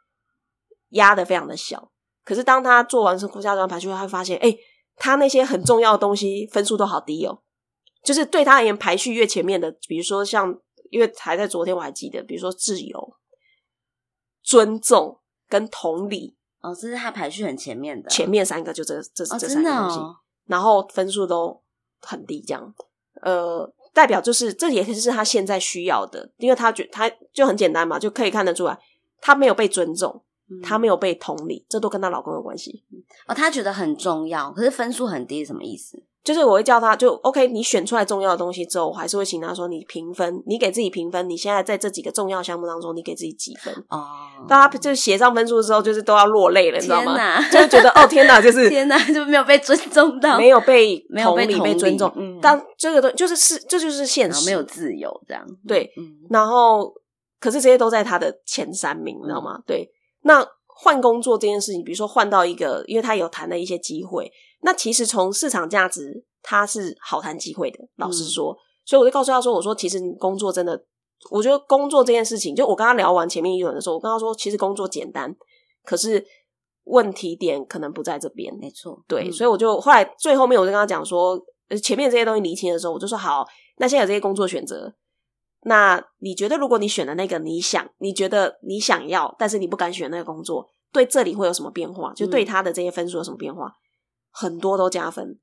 [0.90, 1.90] 压得非常的小。
[2.22, 4.58] 可是当他做完是骨架端排序，他会发现，哎、欸，
[4.94, 7.42] 他那些很重要的东西分数都好低哦。
[8.04, 10.56] 就是对他而言，排序越前面的，比如说像，
[10.90, 13.16] 因为还在昨天我还记得，比如说自由、
[14.44, 19.98] 尊重跟同理，哦，这是他排序很前面的，前面三个就这这是这三个东西，
[20.44, 21.60] 然后分数都
[22.00, 22.72] 很低，这样。
[23.22, 28.78] 呃，代表就是这也是他现在需要的，因为他觉他就很简单嘛，就可以看得出来，
[29.22, 30.22] 他没有被尊重，
[30.62, 32.84] 他没有被同理，这都跟她老公有关系。
[33.26, 36.02] 哦，他觉得很重要，可是分数很低，什么意思？
[36.26, 37.46] 就是我会叫他，就 OK。
[37.46, 41.30] 你选出来重要的东西之后，我还是会请他说，你评分，你给自己评分。
[41.30, 43.72] 你现在在这几个重要项目当中，你给自己几分？
[43.88, 44.04] 哦，
[44.48, 47.40] 大家就写上分数之后，就是都要落泪了，你知道吗？
[47.48, 52.12] 就是觉得哦，天哪，就是 天哪，就没有被尊重到，没有被没有被同被尊重。
[52.16, 55.46] 嗯，当这个东就是是，这就是现实，没有自由这样。
[55.68, 56.92] 对，嗯，然后
[57.38, 59.58] 可是这些都在他的前三名，你知道吗？
[59.58, 59.88] 嗯、对，
[60.22, 64.28] 那换工作这件事情，比如说换到一个，因为他有谈了一些机会。
[64.66, 67.78] 那其实从市场价值，它是好谈机会的。
[67.98, 70.84] 老实说，嗯、所以我就告诉他说：“我说其实你工作真的，
[71.30, 75.32] 我觉得工作这件事情，就我跟他聊完前面一轮的时候，我跟他说，其实工作简单，
[75.84, 76.26] 可是
[76.82, 78.52] 问题点可能不在这边。
[78.58, 81.40] 没错，对，嗯、所以我就后来最后面我就跟他讲说，
[81.80, 83.46] 前面这些东西厘清的时候，我就说好，
[83.76, 84.92] 那现在有这些工作选择，
[85.62, 92.12] 那你觉得如果你选的那个你想，你觉得你想要，但是你不敢选那个工作，对这里会有什么变化？
[92.14, 93.85] 就对他的这些分数有什么变化？”嗯
[94.38, 95.40] 很多都加分，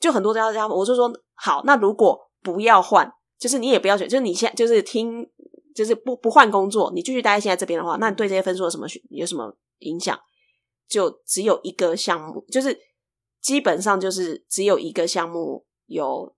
[0.00, 0.74] 就很多都要加分。
[0.74, 5.28] 我就说好，那如果不要换，就是你也不要选，就是你现在就是听，
[5.74, 10.18] 就是不不换工作，你继续待在现在这边的话，那你对这些分数有什么有什么影响？
[10.88, 12.80] 就只有一个项目，就是
[13.42, 16.34] 基本上就是只有一个项目有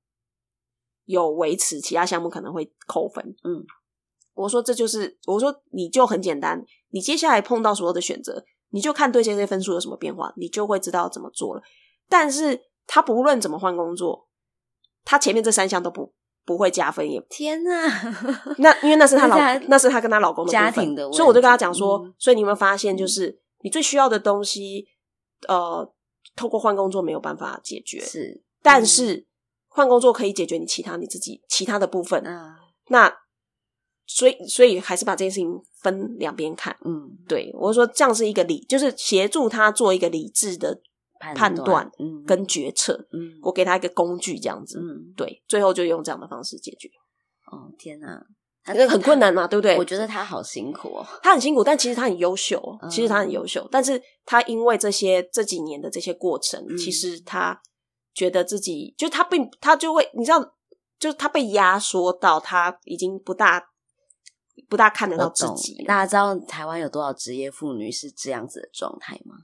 [1.05, 3.25] 有维持，其他项目可能会扣分。
[3.45, 3.64] 嗯，
[4.35, 8.45] 我说这就是我说你就很简单，你接下来碰到所有的选择。
[8.71, 11.62] 你就看对这些分数有什么变化，你就会知道怎么做了。
[12.09, 14.29] 但是他不论怎么换工作，
[15.05, 16.12] 他前面这三项都不
[16.45, 17.21] 不会加分也。
[17.29, 17.71] 天哪！
[18.59, 19.37] 那因为那是他 老，
[19.68, 24.87] 那是他跟他老公的家庭的，所以我就跟他讲说，嗯、所以你有没有发现，就是你最需要的东西，
[25.47, 25.93] 呃，
[26.35, 28.01] 透过换工作没有办法解决。
[28.01, 29.27] 是，但是
[29.68, 32.23] 换工作可以解决你其他你自己其他的部分。
[32.25, 32.57] 嗯，
[32.89, 33.20] 那。
[34.12, 35.48] 所以，所以还是把这件事情
[35.82, 36.76] 分两边看。
[36.84, 40.80] 嗯，对，我说这样是一个理，就是协助他做一个理智的
[41.36, 43.06] 判断，嗯，跟决策。
[43.12, 44.80] 嗯，我给他一个工具，这样子。
[44.80, 46.88] 嗯，对，最后就用这样的方式解决。
[47.52, 48.20] 哦，天哪，
[48.64, 49.78] 很困难嘛，对不对？
[49.78, 52.61] 我觉得他好辛苦哦，他很辛苦，但其实他很优秀。
[52.90, 57.62] 其实他很优秀，但是他因为这些这几年的这些过程，其实他
[58.12, 60.40] 觉得自己就他并他就会，你知道，
[60.98, 63.70] 就是他被压缩到他已经不大。
[64.71, 65.85] 不大看得到自己。
[65.85, 69.35] 大家知道台湾有多少职业妇女是这样子的状态吗？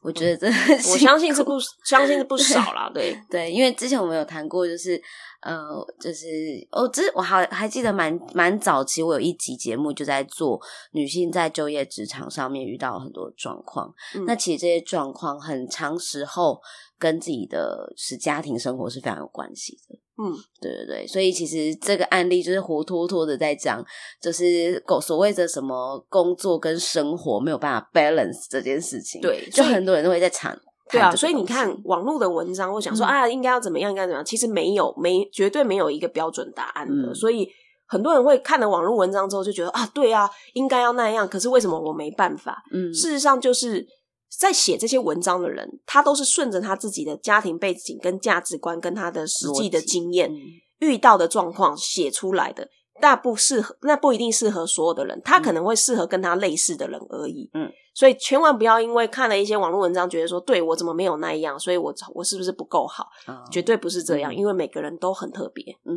[0.00, 2.88] 我觉得真的， 我相信是不相信是不少啦。
[2.94, 5.00] 对对，因为之前我们有谈过，就是
[5.42, 6.26] 呃，就是
[6.70, 10.60] 哦，之我还还记得蛮蛮早期，我有一集节目就在做
[10.92, 13.92] 女性在就业职场上面遇到很多状况。
[14.14, 16.60] 嗯、那其实这些状况很长时候
[16.96, 19.98] 跟自己的是家庭生活是非常有关系的。
[20.20, 23.84] 嗯，对对对，所以其实这个案例就是活脱脱的在讲，
[24.20, 29.20] 就是所谓的什么工作跟生活没有办法 balance 这件事情。
[29.20, 30.58] 对，就很多人都会在谈。
[30.90, 37.10] 对啊，所以你看网络的文章，我想说、嗯、啊，应该要怎么样，应该怎么样，其实没有，没绝对没有一个标准答案的。
[37.10, 37.48] 嗯、所以
[37.86, 42.60] 很多人会看了网络文章之后就觉得啊，对啊，应该要那样，可是为什么我没办法？
[42.72, 43.86] 嗯，事实上就是。
[44.30, 50.38] 在写这些文章的人，他都是顺着他自己的家庭背景、跟价值观、跟他的实际的经验、嗯、
[50.80, 52.68] 遇到的状况写出来的。
[53.00, 55.20] 那不适合，那不一定适合所有的人。
[55.24, 57.48] 他可能会适合跟他类似的人而已。
[57.54, 63.06] 嗯，所以千万不要因为看了一些网络文章，觉得说，对，我怎么没有那样，所以我我是不是不够好？
[63.28, 65.64] 哦、绝对不是这样，嗯、因为每个人都很特别。
[65.84, 65.94] 嗯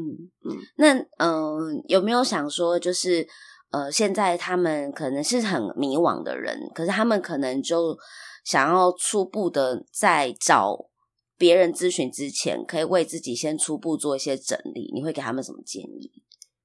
[0.47, 3.27] 嗯，那嗯、呃，有没有想说，就是？
[3.72, 7.97] 呃，现在他们可能是很迷惘的人，可是他们可能就
[8.43, 10.89] 想要初步的在找
[11.38, 14.91] 别人咨询之前，可以为自己先初步做一些整理。
[14.93, 16.11] 你会给他们什么建议？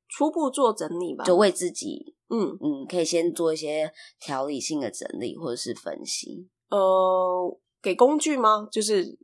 [0.08, 6.48] 初步做整理吧，就为自己，嗯嗯，可以先做一些条理性的整理或者是分析。
[6.70, 8.66] 呃，给工具吗？
[8.72, 9.16] 就是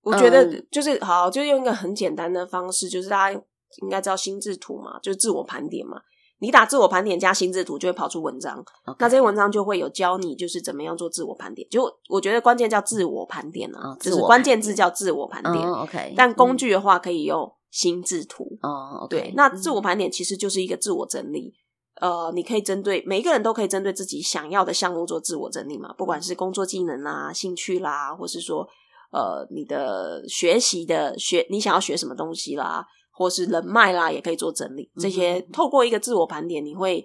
[0.00, 3.42] 我觉得就是、嗯、好，就用一个很简单的方式，就是大家
[3.82, 6.00] 应该知道心智图嘛，就是自我盘点嘛。
[6.40, 8.64] 你打自我盘点加心智图，就会跑出文章。
[8.84, 8.96] Okay.
[9.00, 11.68] 那这些文章就会有教你，就是怎么样做自我盘点。
[11.68, 15.54] 就我觉得关键叫自我盘点啊，就、oh, 是关键字叫自我盘点。
[15.68, 18.56] Oh, OK，但工具的话可以用心智图。
[18.62, 19.10] 哦，oh.
[19.10, 21.54] 对，那自我盘点其实就是一个自我整理。
[22.00, 28.64] 嗯、呃，你可以针对每一个人都可以针对自己想要的项目做自我整理嘛，不管是工作技能啦、兴趣啦，或是说
[29.10, 32.86] 呃你的学习的学，你想要学什么东西啦。
[33.18, 34.88] 或是人脉啦，也可以做整理。
[34.96, 37.04] 这些透过一个自我盘点，你会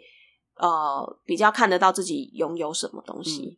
[0.59, 3.57] 呃比较看得到自己拥有什么东西。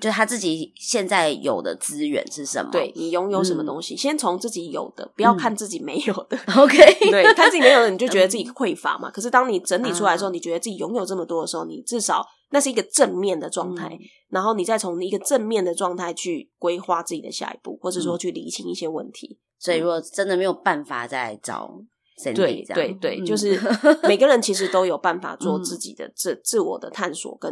[0.00, 2.70] 就他自己现在有的资源是什么？
[2.72, 6.38] 对，你拥有什么东西，嗯、先从自己有的，不要看自己没有的。
[6.56, 6.76] OK，
[7.10, 9.10] 对，看自己没有的，你就觉得自己匮乏嘛。
[9.10, 13.88] 可是当你整理出来的时候，你觉得自己拥有这么多的时候，你至少那是一个正面的状态。
[13.88, 13.98] 嗯、
[14.30, 19.38] 然后你再从一个正面的状态去规划自己的下一步，或者说去理清一些问题。
[19.64, 21.80] 所以，如果真的没有办法再找
[22.22, 23.58] Sandy 对对对，嗯、就是
[24.06, 27.50] 每个人其实都有办法做自己的自、嗯、自我的探索跟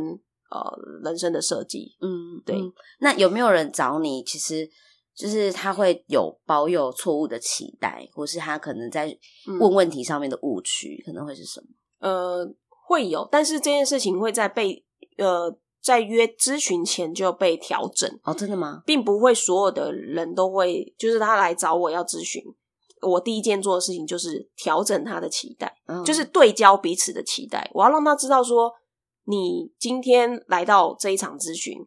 [0.50, 1.96] 呃人生的设计。
[2.02, 2.70] 嗯，对嗯。
[3.00, 4.22] 那有没有人找你？
[4.24, 4.68] 其实
[5.14, 9.16] 就是他会有保有错误的期待，或是他可能在
[9.58, 11.66] 问问题上面的误区，嗯、可能会是什么？
[12.00, 12.46] 呃，
[12.88, 14.84] 会有，但是这件事情会在被
[15.16, 15.58] 呃。
[15.82, 18.82] 在约咨询前就被调整哦，真的吗？
[18.86, 22.40] 并不会所有的人都会，就是他来找我要咨询，
[23.00, 27.68] 我第一件做的事情就是调整他的期待，嗯、就是对焦彼此的期待。
[27.74, 28.72] 我要让他知道说，
[29.24, 31.84] 你今天来到这一场咨询，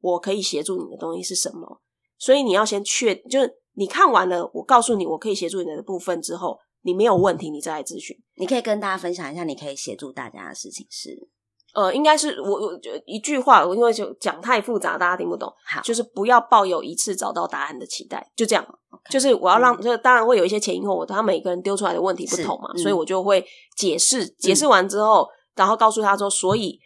[0.00, 1.80] 我可以协助你的东西是什么。
[2.18, 8.14] 所以你要先确，就是你看完了，我告诉你我可以协助你的部分之后，你没有问题，你再来咨询。
[8.34, 11.30] 你可以跟大家分享一下，你可以协助大家的事情是。
[11.74, 15.52] 呃，应该是我我就一句话，我因为就讲太复杂，大家听不懂。
[15.64, 18.64] 好，就是不要抱有一次找到答案的期待，就这样。
[18.90, 19.12] Okay.
[19.12, 23.44] 就是我要让，嗯、就当然会有一些前因后果，他每个人丢出来的问题不同嘛，嗯、所以我就会
[23.76, 26.80] 解释，解释完之后，嗯、然后告诉他说，所以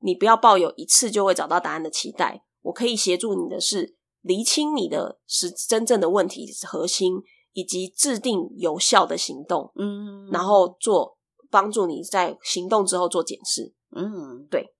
[0.00, 7.16] 你不要抱有一次就会找到答案的期待，我可以协助你的是厘清你的是真正的问题核心，
[7.52, 11.18] 以及制定有效的行动，嗯，然后做
[11.50, 13.74] 帮助你在行动之后做检视。
[13.94, 14.74] 嗯，对，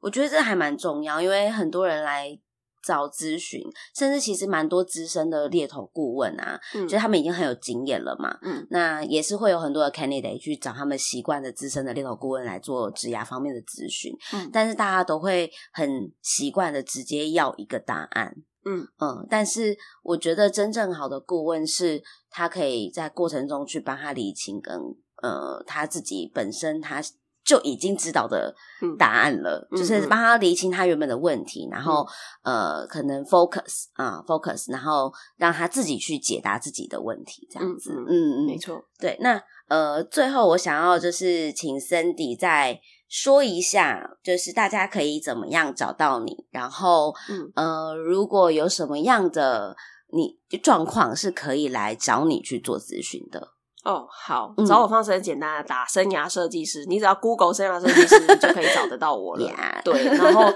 [0.00, 2.38] 我觉得这还蛮重要，因为很多人来
[2.86, 3.62] 找咨询，
[3.96, 18.36] 甚至其实蛮多资深的猎头顾问啊，嗯，就他们已经很有经验了嘛，嗯，那也是会有很多的 candidate 去找他们习惯的资深的猎头顾问来做职涯方面的咨询，嗯，但是大家都会很习惯的直接要一个答案，
[18.66, 18.86] 嗯。
[18.98, 24.78] 嗯，但是我觉得真正好的顾问是他可以在过程中去帮他理清跟
[25.22, 27.02] 呃他自己本身他。
[27.44, 28.54] 就已经知道的
[28.98, 32.06] 答案了，嗯、就是帮他厘清他原本的问题，嗯、然后
[32.42, 39.16] 呃，可能 focus 啊，focus，然后让他自己去解答自己的问题，这样子，嗯没错，对。
[39.20, 47.52] 那呃，最后我想要就是请 Cindy 再说一下，就是大家可以怎么样找到你，然后嗯。
[47.54, 49.76] 呃，如果有什么样的
[50.12, 53.53] 你状况是可以来找你去做咨询的。
[53.84, 59.52] 哦，好，找我方式很简单，打生涯设计师，你只要 Google 生涯设计师就可以找得到我了。
[59.84, 60.50] 对，然后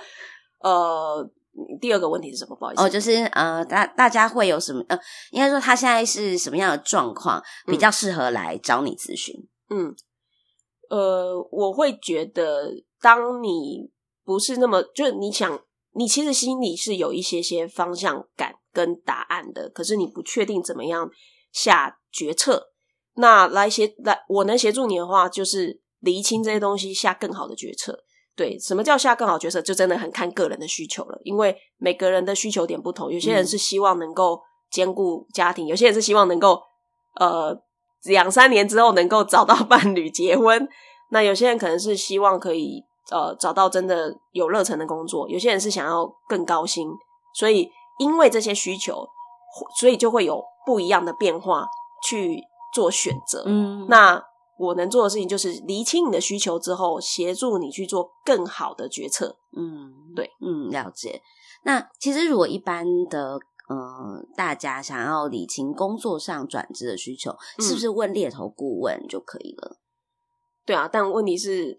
[0.61, 1.31] 呃，
[1.79, 2.57] 第二个问题是什么？
[2.57, 4.83] 不好意思，哦，就是呃，大大家会有什么？
[4.89, 4.99] 呃，
[5.31, 9.35] 应该说他现在是什么样的状况比较适合来找你咨询？
[9.69, 9.95] 嗯，
[10.89, 12.71] 呃，我会觉得，
[13.03, 13.91] 当你
[14.25, 15.61] 不是那么，就是你想，
[15.93, 21.11] 你其实心里是有一些些方向感跟答案的，可是你不确定怎么样
[21.53, 22.73] 下决策。
[23.21, 28.05] 那来协来，我能协助你的话，就是厘清这些东西，下更好的决策。
[28.37, 29.61] 对，什么叫下更好决策？
[29.61, 33.11] 就真的很看个人的需求了，因为每个人的需求点不同。
[33.13, 34.41] 有些人是希望能够
[34.71, 36.63] 兼顾家庭，嗯、有些人是希望能够
[37.19, 37.61] 呃
[38.05, 40.69] 两三年之后能够找到伴侣结婚。
[41.11, 46.89] 那有些人可能是希望可以呃找到真的有热忱的工作，有些人是想要更高薪。
[47.35, 49.05] 所以因为这些需求，
[49.81, 51.67] 所以就会有不一样的变化
[52.09, 52.41] 去。
[52.79, 54.23] 做选择，嗯，那
[54.57, 59.37] 我能做的事情就是厘清你的需求之后，协助你去做更好的决策。
[59.57, 61.21] 嗯，对，嗯，了解。
[61.65, 63.33] 那其实如果一般的，
[63.69, 69.77] 呃，大家想要理清工作上转职的需求，嗯、是不是问猎头顾问就可以了？
[70.65, 71.77] 对啊，但问题是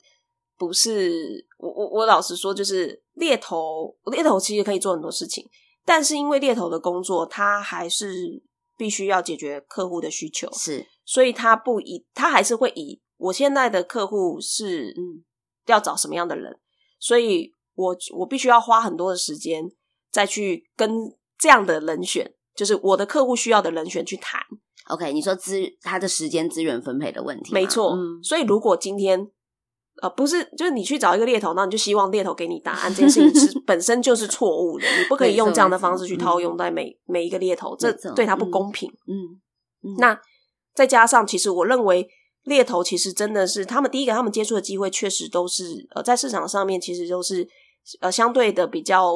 [0.57, 5.47] 不是我我我老实说，就是猎头，猎头其实可以做很多事情，
[5.85, 8.43] 但是因为猎头的工作，它还是。
[8.79, 15.25] 必须要解决客户的需求，是，所以他不以，他还是会以我现在的客户是，嗯，
[15.65, 16.57] 要找什么样的人，
[16.97, 19.69] 所以我我必须要花很多的时间
[20.09, 20.89] 再去跟
[21.37, 24.41] 这样的人选，就是我的客户需要的人选去谈。
[24.87, 27.91] OK，你说资他的时间资源分配的问题，没错。
[27.91, 29.29] 嗯，所以如果今天。
[30.01, 34.85] 呃，不是，就是你去找一个猎头，那你就希望猎头给你答案，这件事情是 本身就是错误的。
[34.85, 38.89] 你不可以用这样的方式去套用在每、嗯、每一个猎头，这对他不公平。
[39.07, 39.39] 嗯，
[39.83, 40.19] 嗯，那
[40.73, 42.07] 再加上，其实我认为
[42.43, 47.47] 猎头其实真的是他们第一个，他们接触的机会确实都是呃，在市场上面其实都是
[47.99, 49.13] 呃相对的比较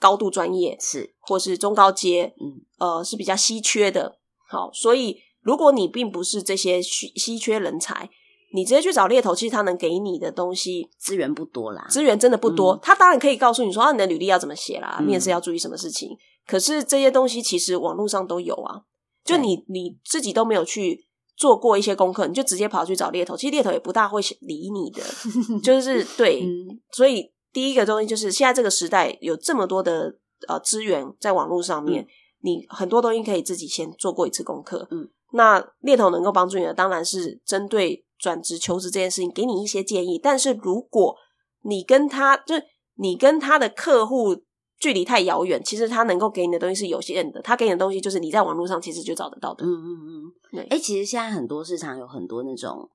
[0.00, 4.18] 高度专业，是或是中高阶，嗯，呃是比较稀缺的。
[4.48, 8.10] 好，所以如果你并不是这些稀稀缺人才。
[8.52, 12.72] 你直接去找猎头，其实他能给你的东西资源不多啦，资源真的不多。
[12.74, 16.10] 嗯、他当然可以告诉你说，啊，你的履历要怎么写啦，嗯、面试要注意什么事情。
[16.46, 18.82] 可是这些东西其实网络上都有啊，
[19.24, 25.02] 就你你自己都没有去做过一些功课，你就直接跑去找猎头，其实猎头也不大会理你的，
[25.62, 26.42] 就是对。
[26.42, 30.16] 嗯、所所以第一个东西就是，现在这个时代有这么多的
[30.48, 32.08] 呃资源在网络上面，嗯、
[32.40, 34.88] 你很多东西可以自己先做过一次功课。
[34.90, 38.04] 嗯，那猎头能够帮助你的，当然是针对。
[38.20, 40.18] 转职求职这件事情，给你一些建议。
[40.22, 41.16] 但是如果
[41.62, 42.64] 你跟他，就是
[42.96, 44.36] 你跟他的客户
[44.78, 47.40] 距离太遥远，其实他能够给你的东西是有限的。
[47.42, 49.64] 他给你的东西就是你在网络上其实就找得到的。
[49.64, 50.60] 嗯嗯嗯，对。
[50.64, 52.88] 哎、欸，其实现在很多市场有很多那种，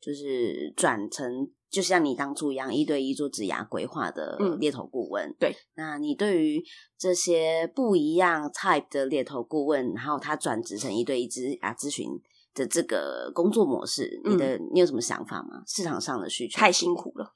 [0.00, 5.28] 就是转成就像你当初一样，一对一做职涯规划的猎头顾问。
[5.28, 5.54] 嗯、对。
[5.74, 6.64] 那你对于
[6.98, 12.06] 这些不一样 type 的猎头顾问，然后他转职成一对一职涯咨询。
[12.58, 15.62] 的这个工作模式，你的、嗯、你有什么想法吗？
[15.66, 17.32] 市场上的需求太辛苦了。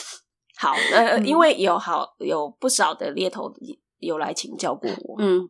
[0.56, 3.52] 好，呃，因为有好有不少的猎头
[3.98, 5.42] 有来请教过我，嗯，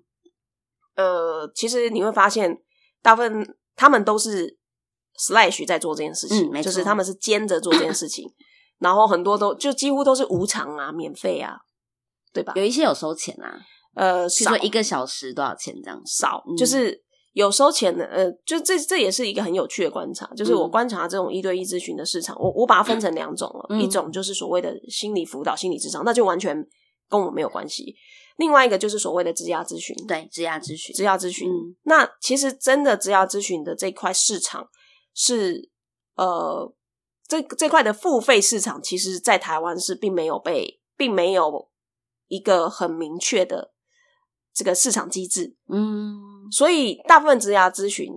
[0.96, 2.58] 呃，其实你会发现，
[3.02, 4.58] 大部分他们都是
[5.18, 8.28] slash 在做这件事情，嗯、就是他们是兼着做这件事情，
[8.80, 11.58] 然后很多都就几乎都是无偿啊、免费啊，
[12.32, 12.52] 对吧？
[12.56, 13.60] 有一些有收钱啊，
[13.94, 17.04] 呃，比如说一个小时多少钱这样少，就是。
[17.32, 26.54] 有收钱的，呃，就这这也是一个很有趣的观察，就是我观察这种一对一咨询的市场，我我把它分成两种了，嗯、一种就是所谓的心理辅导、心理咨商，那就完全
[27.08, 27.94] 跟我没有关系；
[28.36, 31.48] 另外一个就是所谓的职涯咨询，对，职涯咨询，职涯咨询。
[31.48, 34.68] 嗯、那其实真的职涯咨询的这块市场
[35.14, 35.70] 是，
[36.16, 36.70] 呃，
[37.26, 41.70] 这这块的付费市场，其实在台湾是并没有被，并没有
[42.28, 43.72] 一个很明确的。
[44.54, 48.12] 这个市场机制，嗯，所以大部分职涯咨询，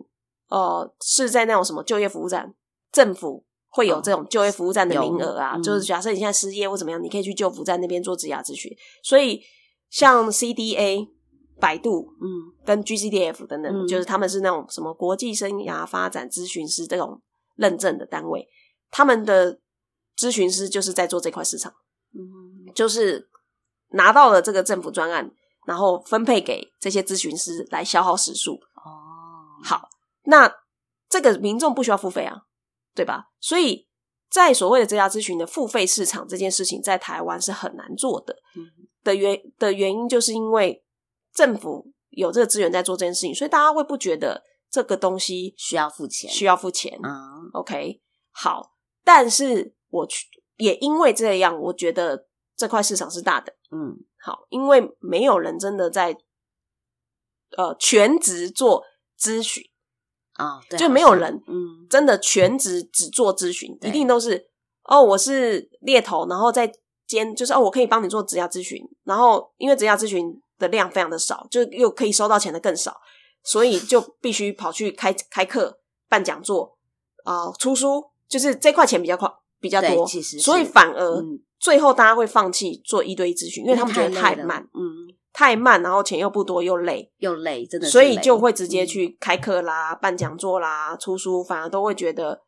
[0.49, 2.53] 呃，是在那种什么就业服务站，
[2.91, 8.69] 政府会有这种就业服务站的名额啊，哦、就是假设你现在失业或怎么样，你可以去就服站那边做职涯咨询。
[9.01, 9.41] 所以
[9.89, 11.07] 像 CDA、
[11.57, 12.27] 百度，嗯，
[12.65, 17.21] 跟 GCDF 等等，嗯、就是他们是那种什么国际生涯发展咨询师这种
[17.55, 18.45] 认证的单位，
[18.91, 19.59] 他们的
[20.17, 21.73] 咨询师就是在做这块市场，
[22.13, 23.29] 嗯，就是
[23.91, 25.31] 拿到了这个政府专案。
[25.65, 28.53] 然后分配给这些咨询师来消耗时数。
[28.75, 29.89] 哦，好，
[30.23, 30.51] 那
[31.09, 32.43] 这个民众不需要付费啊，
[32.93, 33.29] 对吧？
[33.39, 33.87] 所以
[34.29, 38.35] 在所谓的这家咨询的付费市场这件事情，在台湾是很难做的。
[38.55, 40.83] 嗯，的原的原因就是因为
[41.33, 46.99] 政府有这个资源在做这件事情，所以大家会不觉得这个东西需要付钱，需要付钱。
[47.03, 48.01] 嗯，OK，
[48.31, 53.53] 好，但是我去也因为这样，我觉得这块市场是大的。
[53.71, 54.05] 嗯。
[54.25, 56.17] 好，因为没有人真的在
[57.55, 58.83] 呃全职做
[59.19, 59.63] 咨询
[60.33, 61.85] 啊，对、就没有人嗯。
[61.87, 64.49] 真的全职只做咨询，嗯、一定都是
[64.85, 66.71] 哦，我是猎头，然后再
[67.05, 72.99] 兼就是哦，我可以帮你做职涯咨询，然后因为职涯咨询的量非常的少，就又可以收到钱的更少，
[73.43, 76.75] 所以就必须跑去开开课、办讲座
[77.23, 79.31] 啊、呃、出书，就是这块钱比较快
[79.65, 81.19] 比较多，其实所以反而。
[81.21, 92.39] 嗯最后，大家会放弃做一对一咨询，因为他们觉得太慢，嗯，太慢，然后钱又不多，又累，又累，真的，所以就会直接去开课啦、嗯、办讲座啦、出书，反而都会觉得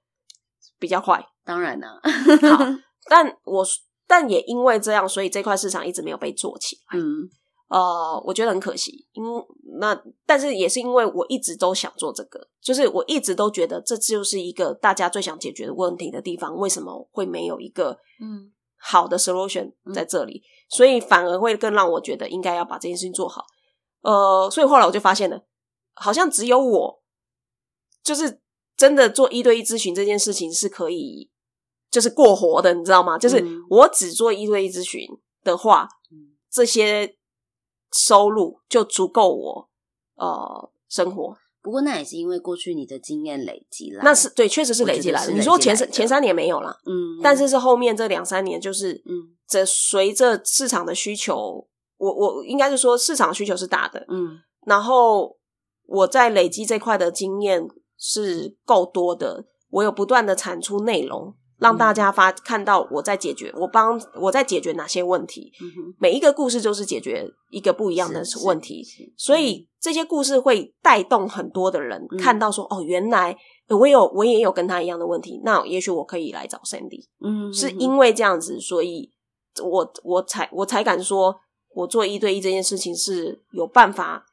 [0.77, 1.19] 比较快。
[1.43, 2.63] 当然了，好，
[3.09, 3.65] 但我
[4.05, 6.99] 但也因为这样，所以这块市场一直没有被做起来。
[6.99, 7.27] 嗯，
[7.69, 9.43] 呃，我觉得很可惜，因为
[9.79, 18.53] 那但是也是因为我一直都想做这个，就是我一直都觉得这就是一个大家最想解决的问题的地方，为什么会没有一个嗯？
[18.79, 23.43] 好的 solution 在这里，嗯、所以反而会更让我觉得应该要把这件事情做好。
[24.01, 25.43] 呃，所以后来我就发现了，
[25.95, 27.01] 好像只有我，
[28.03, 28.39] 就是
[28.77, 31.31] 真的做一对一咨询这件事情是可以，
[31.89, 33.17] 就是过活的，你知道吗？
[33.17, 35.01] 就是我只做一对一咨询
[35.43, 37.16] 的话，嗯、这些
[37.91, 39.69] 收入就足够我
[40.15, 41.37] 呃生活。
[41.61, 45.33] 不过那也是因为过去你的经验累积了，那是对，确实是累积来的。
[45.33, 51.67] 你说前三前三年没有了，嗯，但是是后面这两三年，就是嗯，这随着市场的需求，
[51.97, 55.37] 我我应该是说市场需求是大的，嗯，然后
[55.87, 57.67] 我在累积这块的经验
[57.97, 61.35] 是够多的，我有不断的产出内容。
[61.59, 65.51] 让大家发看到我在解决，我帮我在解决哪些问题。
[65.99, 68.85] 每一个故事就是解决一个不一样的问题，
[69.17, 73.35] 所以这些故事会带动很多的人看到说：“嗯、哦，原来
[73.69, 79.11] 我有我也有跟他一样的问题，那也许我可以来找 Sandy。”嗯，是因为这样子，所以
[79.63, 81.35] 我我才我才敢说，
[81.73, 84.25] 我做一对一这件事情是有办法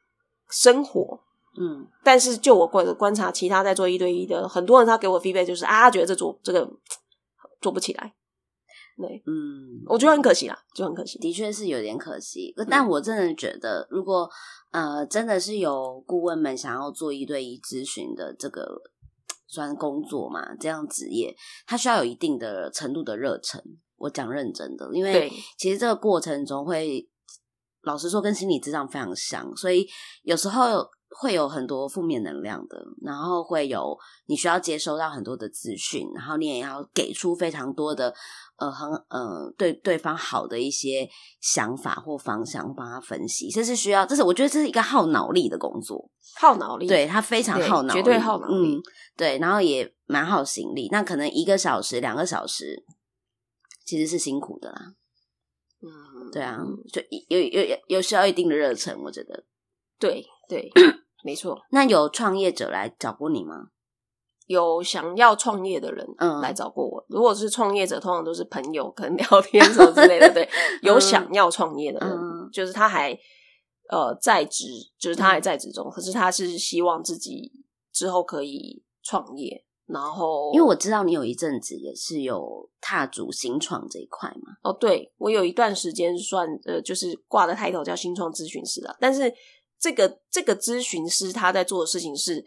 [0.49, 1.21] 生活。
[1.57, 6.69] 嗯，但是就我观观察，其他在做一对一的很多人，他给我 feedback 就是啊，他觉得这做这个
[7.65, 8.13] 做不起来。
[8.95, 12.53] 对，嗯，我觉得很可惜啦，就很可惜，的确是有点可惜。
[12.69, 14.29] 但我真的觉得，如果
[14.71, 18.83] 呃真的是有顾问们想要做一对一咨询的这个
[19.47, 21.35] 算工作嘛，这样职业，
[21.65, 23.59] 他需要有一定的程度的热忱。
[23.97, 27.09] 我讲认真的，因为其实这个过程中会，
[27.81, 29.87] 老实说跟心理智障非常像，所以
[30.21, 30.87] 有时候。
[31.09, 38.13] 会有很多负面能量的，然后会有你需要接收到很多的资讯，然后你也要给出非常多的
[38.57, 48.81] 呃很呃对对方好的一些想法或方向，帮他分析，这是需要，这是我觉得这是一个耗脑力的工作，耗脑力，对，他非常耗脑力，绝对耗脑力，嗯，
[49.15, 52.83] 对，然后也蛮耗心力，那可能一个小时、两个小时
[53.85, 54.93] 其实是辛苦的啦，
[55.81, 56.59] 嗯，对啊，
[56.91, 59.45] 就有有有有需要一定的热忱，我觉得，
[59.97, 60.71] 对对。
[61.23, 63.69] 没错，那有创业者来找过你吗？
[64.45, 66.05] 有想要创业的人
[66.39, 67.01] 来找过我。
[67.01, 70.31] 嗯、如果是创业者，通常都是朋友，可能聊天什么之类的。
[70.31, 70.47] 对，
[70.83, 73.11] 有想要创业的人，嗯、就是他还
[73.89, 74.65] 呃在职，
[74.99, 77.51] 就是他还在职中，嗯、可是他是希望自己
[77.91, 79.65] 之后可以创业。
[79.87, 84.53] 然后，因为我知道你有一阵子也是有踏足新创这一块嘛。
[84.61, 89.33] 哦，对，我有一段时间算呃，就是挂的抬头叫新创咨询师了，但是。
[89.85, 92.43] 这个这个咨询师他在做的事情是，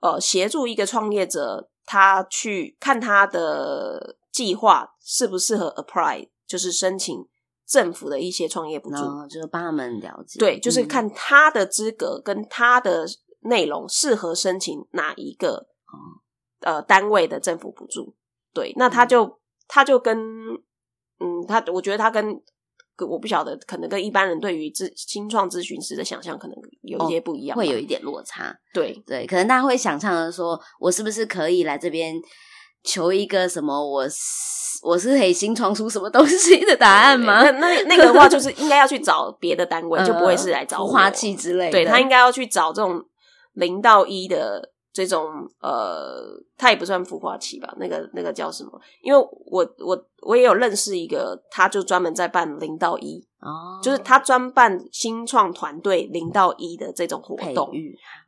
[0.00, 7.28] 呃，协助一个创业者，他去看他的计划适不适合 apply，就是申请
[7.66, 10.38] 政府的一些创业补助，哦，就是帮他们了解。
[10.38, 13.06] 对，就是看他的资格跟他的
[13.40, 18.16] 内容适合申请哪一个，嗯、呃单位的政府补助。
[18.54, 19.34] 对，那他就、嗯、
[19.68, 20.18] 他就跟
[21.20, 22.42] 嗯，他我觉得他跟。
[22.98, 28.54] 我不晓得，可能跟一般人对于咨新创咨询师的想象可能有一些不一样，哦，会有一点落差。
[28.72, 32.14] 对对，可能大家会想象的说，我是不是可以来这边
[32.84, 34.02] 求一个什么我？
[34.02, 34.08] 我
[34.82, 37.42] 我是可以新创出什么东西的答案吗？
[37.42, 41.70] 那那那个的话，就是 应该要去找别的单位，就不会是来找花器之类的。
[41.72, 43.00] 对，他应该要去找这种
[43.52, 44.72] 零到一的。
[44.92, 46.22] 这种呃，
[46.56, 47.74] 他也不算孵化器吧？
[47.78, 48.78] 那个那个叫什么？
[49.02, 57.70] 因为我我我也有认识一个，他就专门在办零到一哦，就是他专办新创团队零到一的这种活动。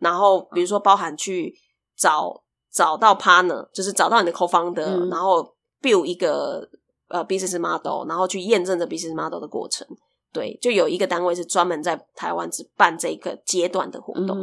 [0.00, 1.54] 然后比如说包含去
[1.96, 2.42] 找
[2.72, 6.66] 找到 partner，就是找到你的 co-founder，嗯，然后 build 一个
[7.08, 9.86] 呃 business model，然后去验证这 business model 的过程。
[10.34, 14.36] 对，就有一个单位是专门在台湾只办这个阶段的活动。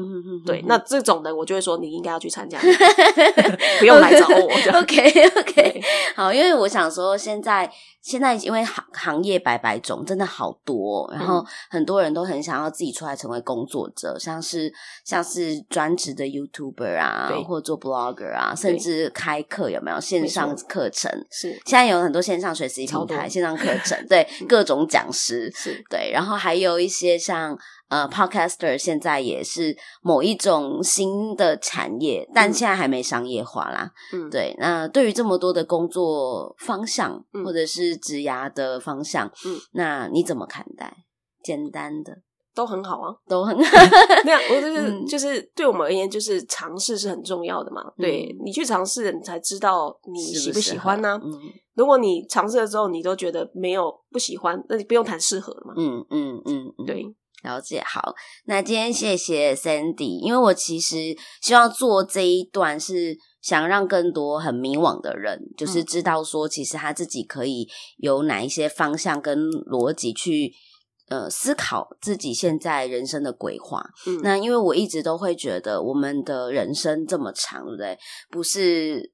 [0.45, 2.57] 对，那这种的我就会说你应该要去参加，
[3.79, 4.49] 不用来找我。
[4.79, 5.81] OK OK，
[6.15, 7.71] 好，因为我想说现在。
[8.01, 14.73] 现在因为行行业百百种，真的好多，然后很多人都很想要自己出来成为工作者，嗯、像是
[15.05, 21.11] 像是专职的 YouTuber 啊，对或做 Blogger 啊，甚至开课有没有线上课程？
[21.29, 27.57] 是现在有很多线上学习平台、线上课程， 对各种讲师是对，然后还有一些像。
[27.91, 33.91] 呃，Podcaster 现在也是某一种新的产业，但现在还没商业化啦。
[34.13, 34.55] 嗯，对。
[34.59, 40.99] 那对于这么多的工作方向，嗯、或者是职涯的方向，嗯，那你怎么看待？
[41.43, 42.19] 简单的
[42.53, 43.77] 都很好啊，都很好。
[44.25, 47.81] 那样，我就是、嗯、就是对我们而言，就是尝试是很重要的嘛。
[47.97, 51.21] 嗯、对你去尝试，你才知道你喜不喜欢呢、啊？
[51.23, 51.31] 嗯，
[51.75, 55.73] 如果你尝试了之后，你都觉得没有不喜欢，那你不用谈适合了嘛。
[55.77, 57.05] 嗯嗯嗯，嗯对。
[57.43, 58.13] 了解，好，
[58.45, 60.97] 那今天谢谢 Sandy，因为我其实
[61.41, 70.53] 希望做这一段是想让更多很迷惘的人，就是知道说，其实他自己可以有哪一些方向跟逻辑去
[71.11, 73.85] 呃思考自己现在人生的规划。
[74.07, 77.99] 嗯，那因为我一直都会觉得，我们的人生这么长，对不对？
[78.31, 79.11] 不是。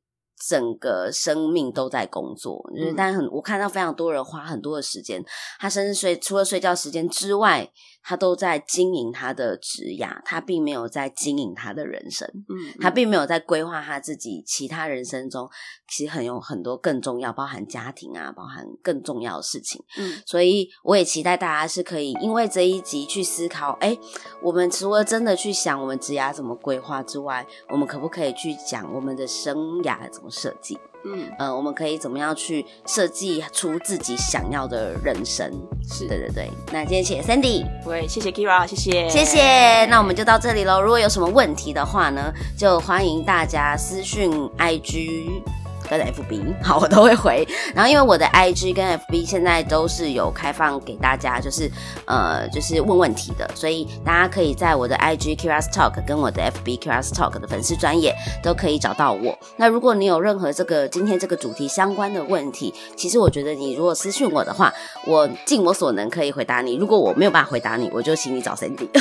[0.48, 5.20] 整个生命都在工作，就是，但很我看到非常多人花很多的时间，
[5.58, 7.68] 他甚至睡除了睡觉时间之外，
[8.08, 15.50] 他都在经营他的职涯，他并没有在经营他的人生，嗯，他并没有在规划他自己其他人生中
[15.90, 23.98] 其实很有很多更重要，包含家庭啊，包含更重要的事情，嗯，所以我也期待大家是可以因为这一集去思考，哎，
[24.42, 30.80] 我们除了真的去想我们职涯怎么规划之外，我们可不可以去讲我们的生涯怎么设计？
[31.06, 35.50] 嗯，呃，我们可以怎么样去设计出自己想要的人生？
[35.90, 36.50] 是，对对对。
[36.72, 39.86] 那今天谢谢 Sandy，喂，谢谢 Kira，谢谢，谢谢。
[39.86, 40.82] 那我们就到这里喽。
[40.82, 45.42] 如果有什么问题的话呢，就欢迎大家私讯 IG。
[45.90, 47.48] 跟 FB， 好，我都会回。
[47.74, 51.70] 然后因为我的 IG 跟 FB 现在都是有开放给大家，就是
[52.06, 59.38] 呃，就是问问题的，所以大家可以在我的 IG Keira's Talk 跟我的 FB Keira's Talk 的粉丝专页都可以找到我。
[59.58, 64.74] 那如果你有任何这个今天这个主题相关的问题，其实我觉得你如果私讯我的话，
[65.06, 66.76] 我尽我所能可以回答你。
[66.76, 68.88] 如果我没有办法回答你，我就请你找 Cindy。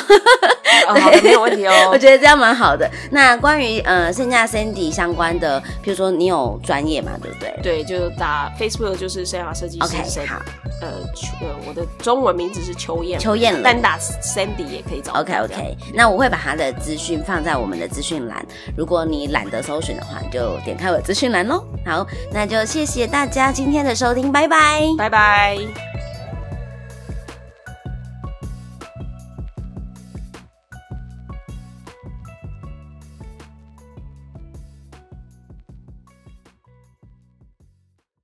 [0.88, 1.72] 哦，好的，没有问题哦。
[1.90, 2.88] 我觉得这样蛮好的。
[3.10, 7.54] 那关于呃，剩下 Sandy 相关的，譬如说你有专业嘛，对不对？
[7.62, 9.84] 对，就打 Facebook 就是生涯设计师。
[9.84, 10.42] OK，好。
[10.82, 15.12] 呃，秋，呃，我的中文名字是秋燕，秋燕，单打 Sandy 也可以找。
[15.14, 15.74] OK，OK。
[15.94, 18.44] 那我会把他的资讯放在我们的资讯栏。
[18.76, 21.64] 如果你懒得搜寻的话，就点开我的资讯栏喽。
[21.86, 25.95] 好，那就谢谢大家今天的收听，拜拜，拜拜。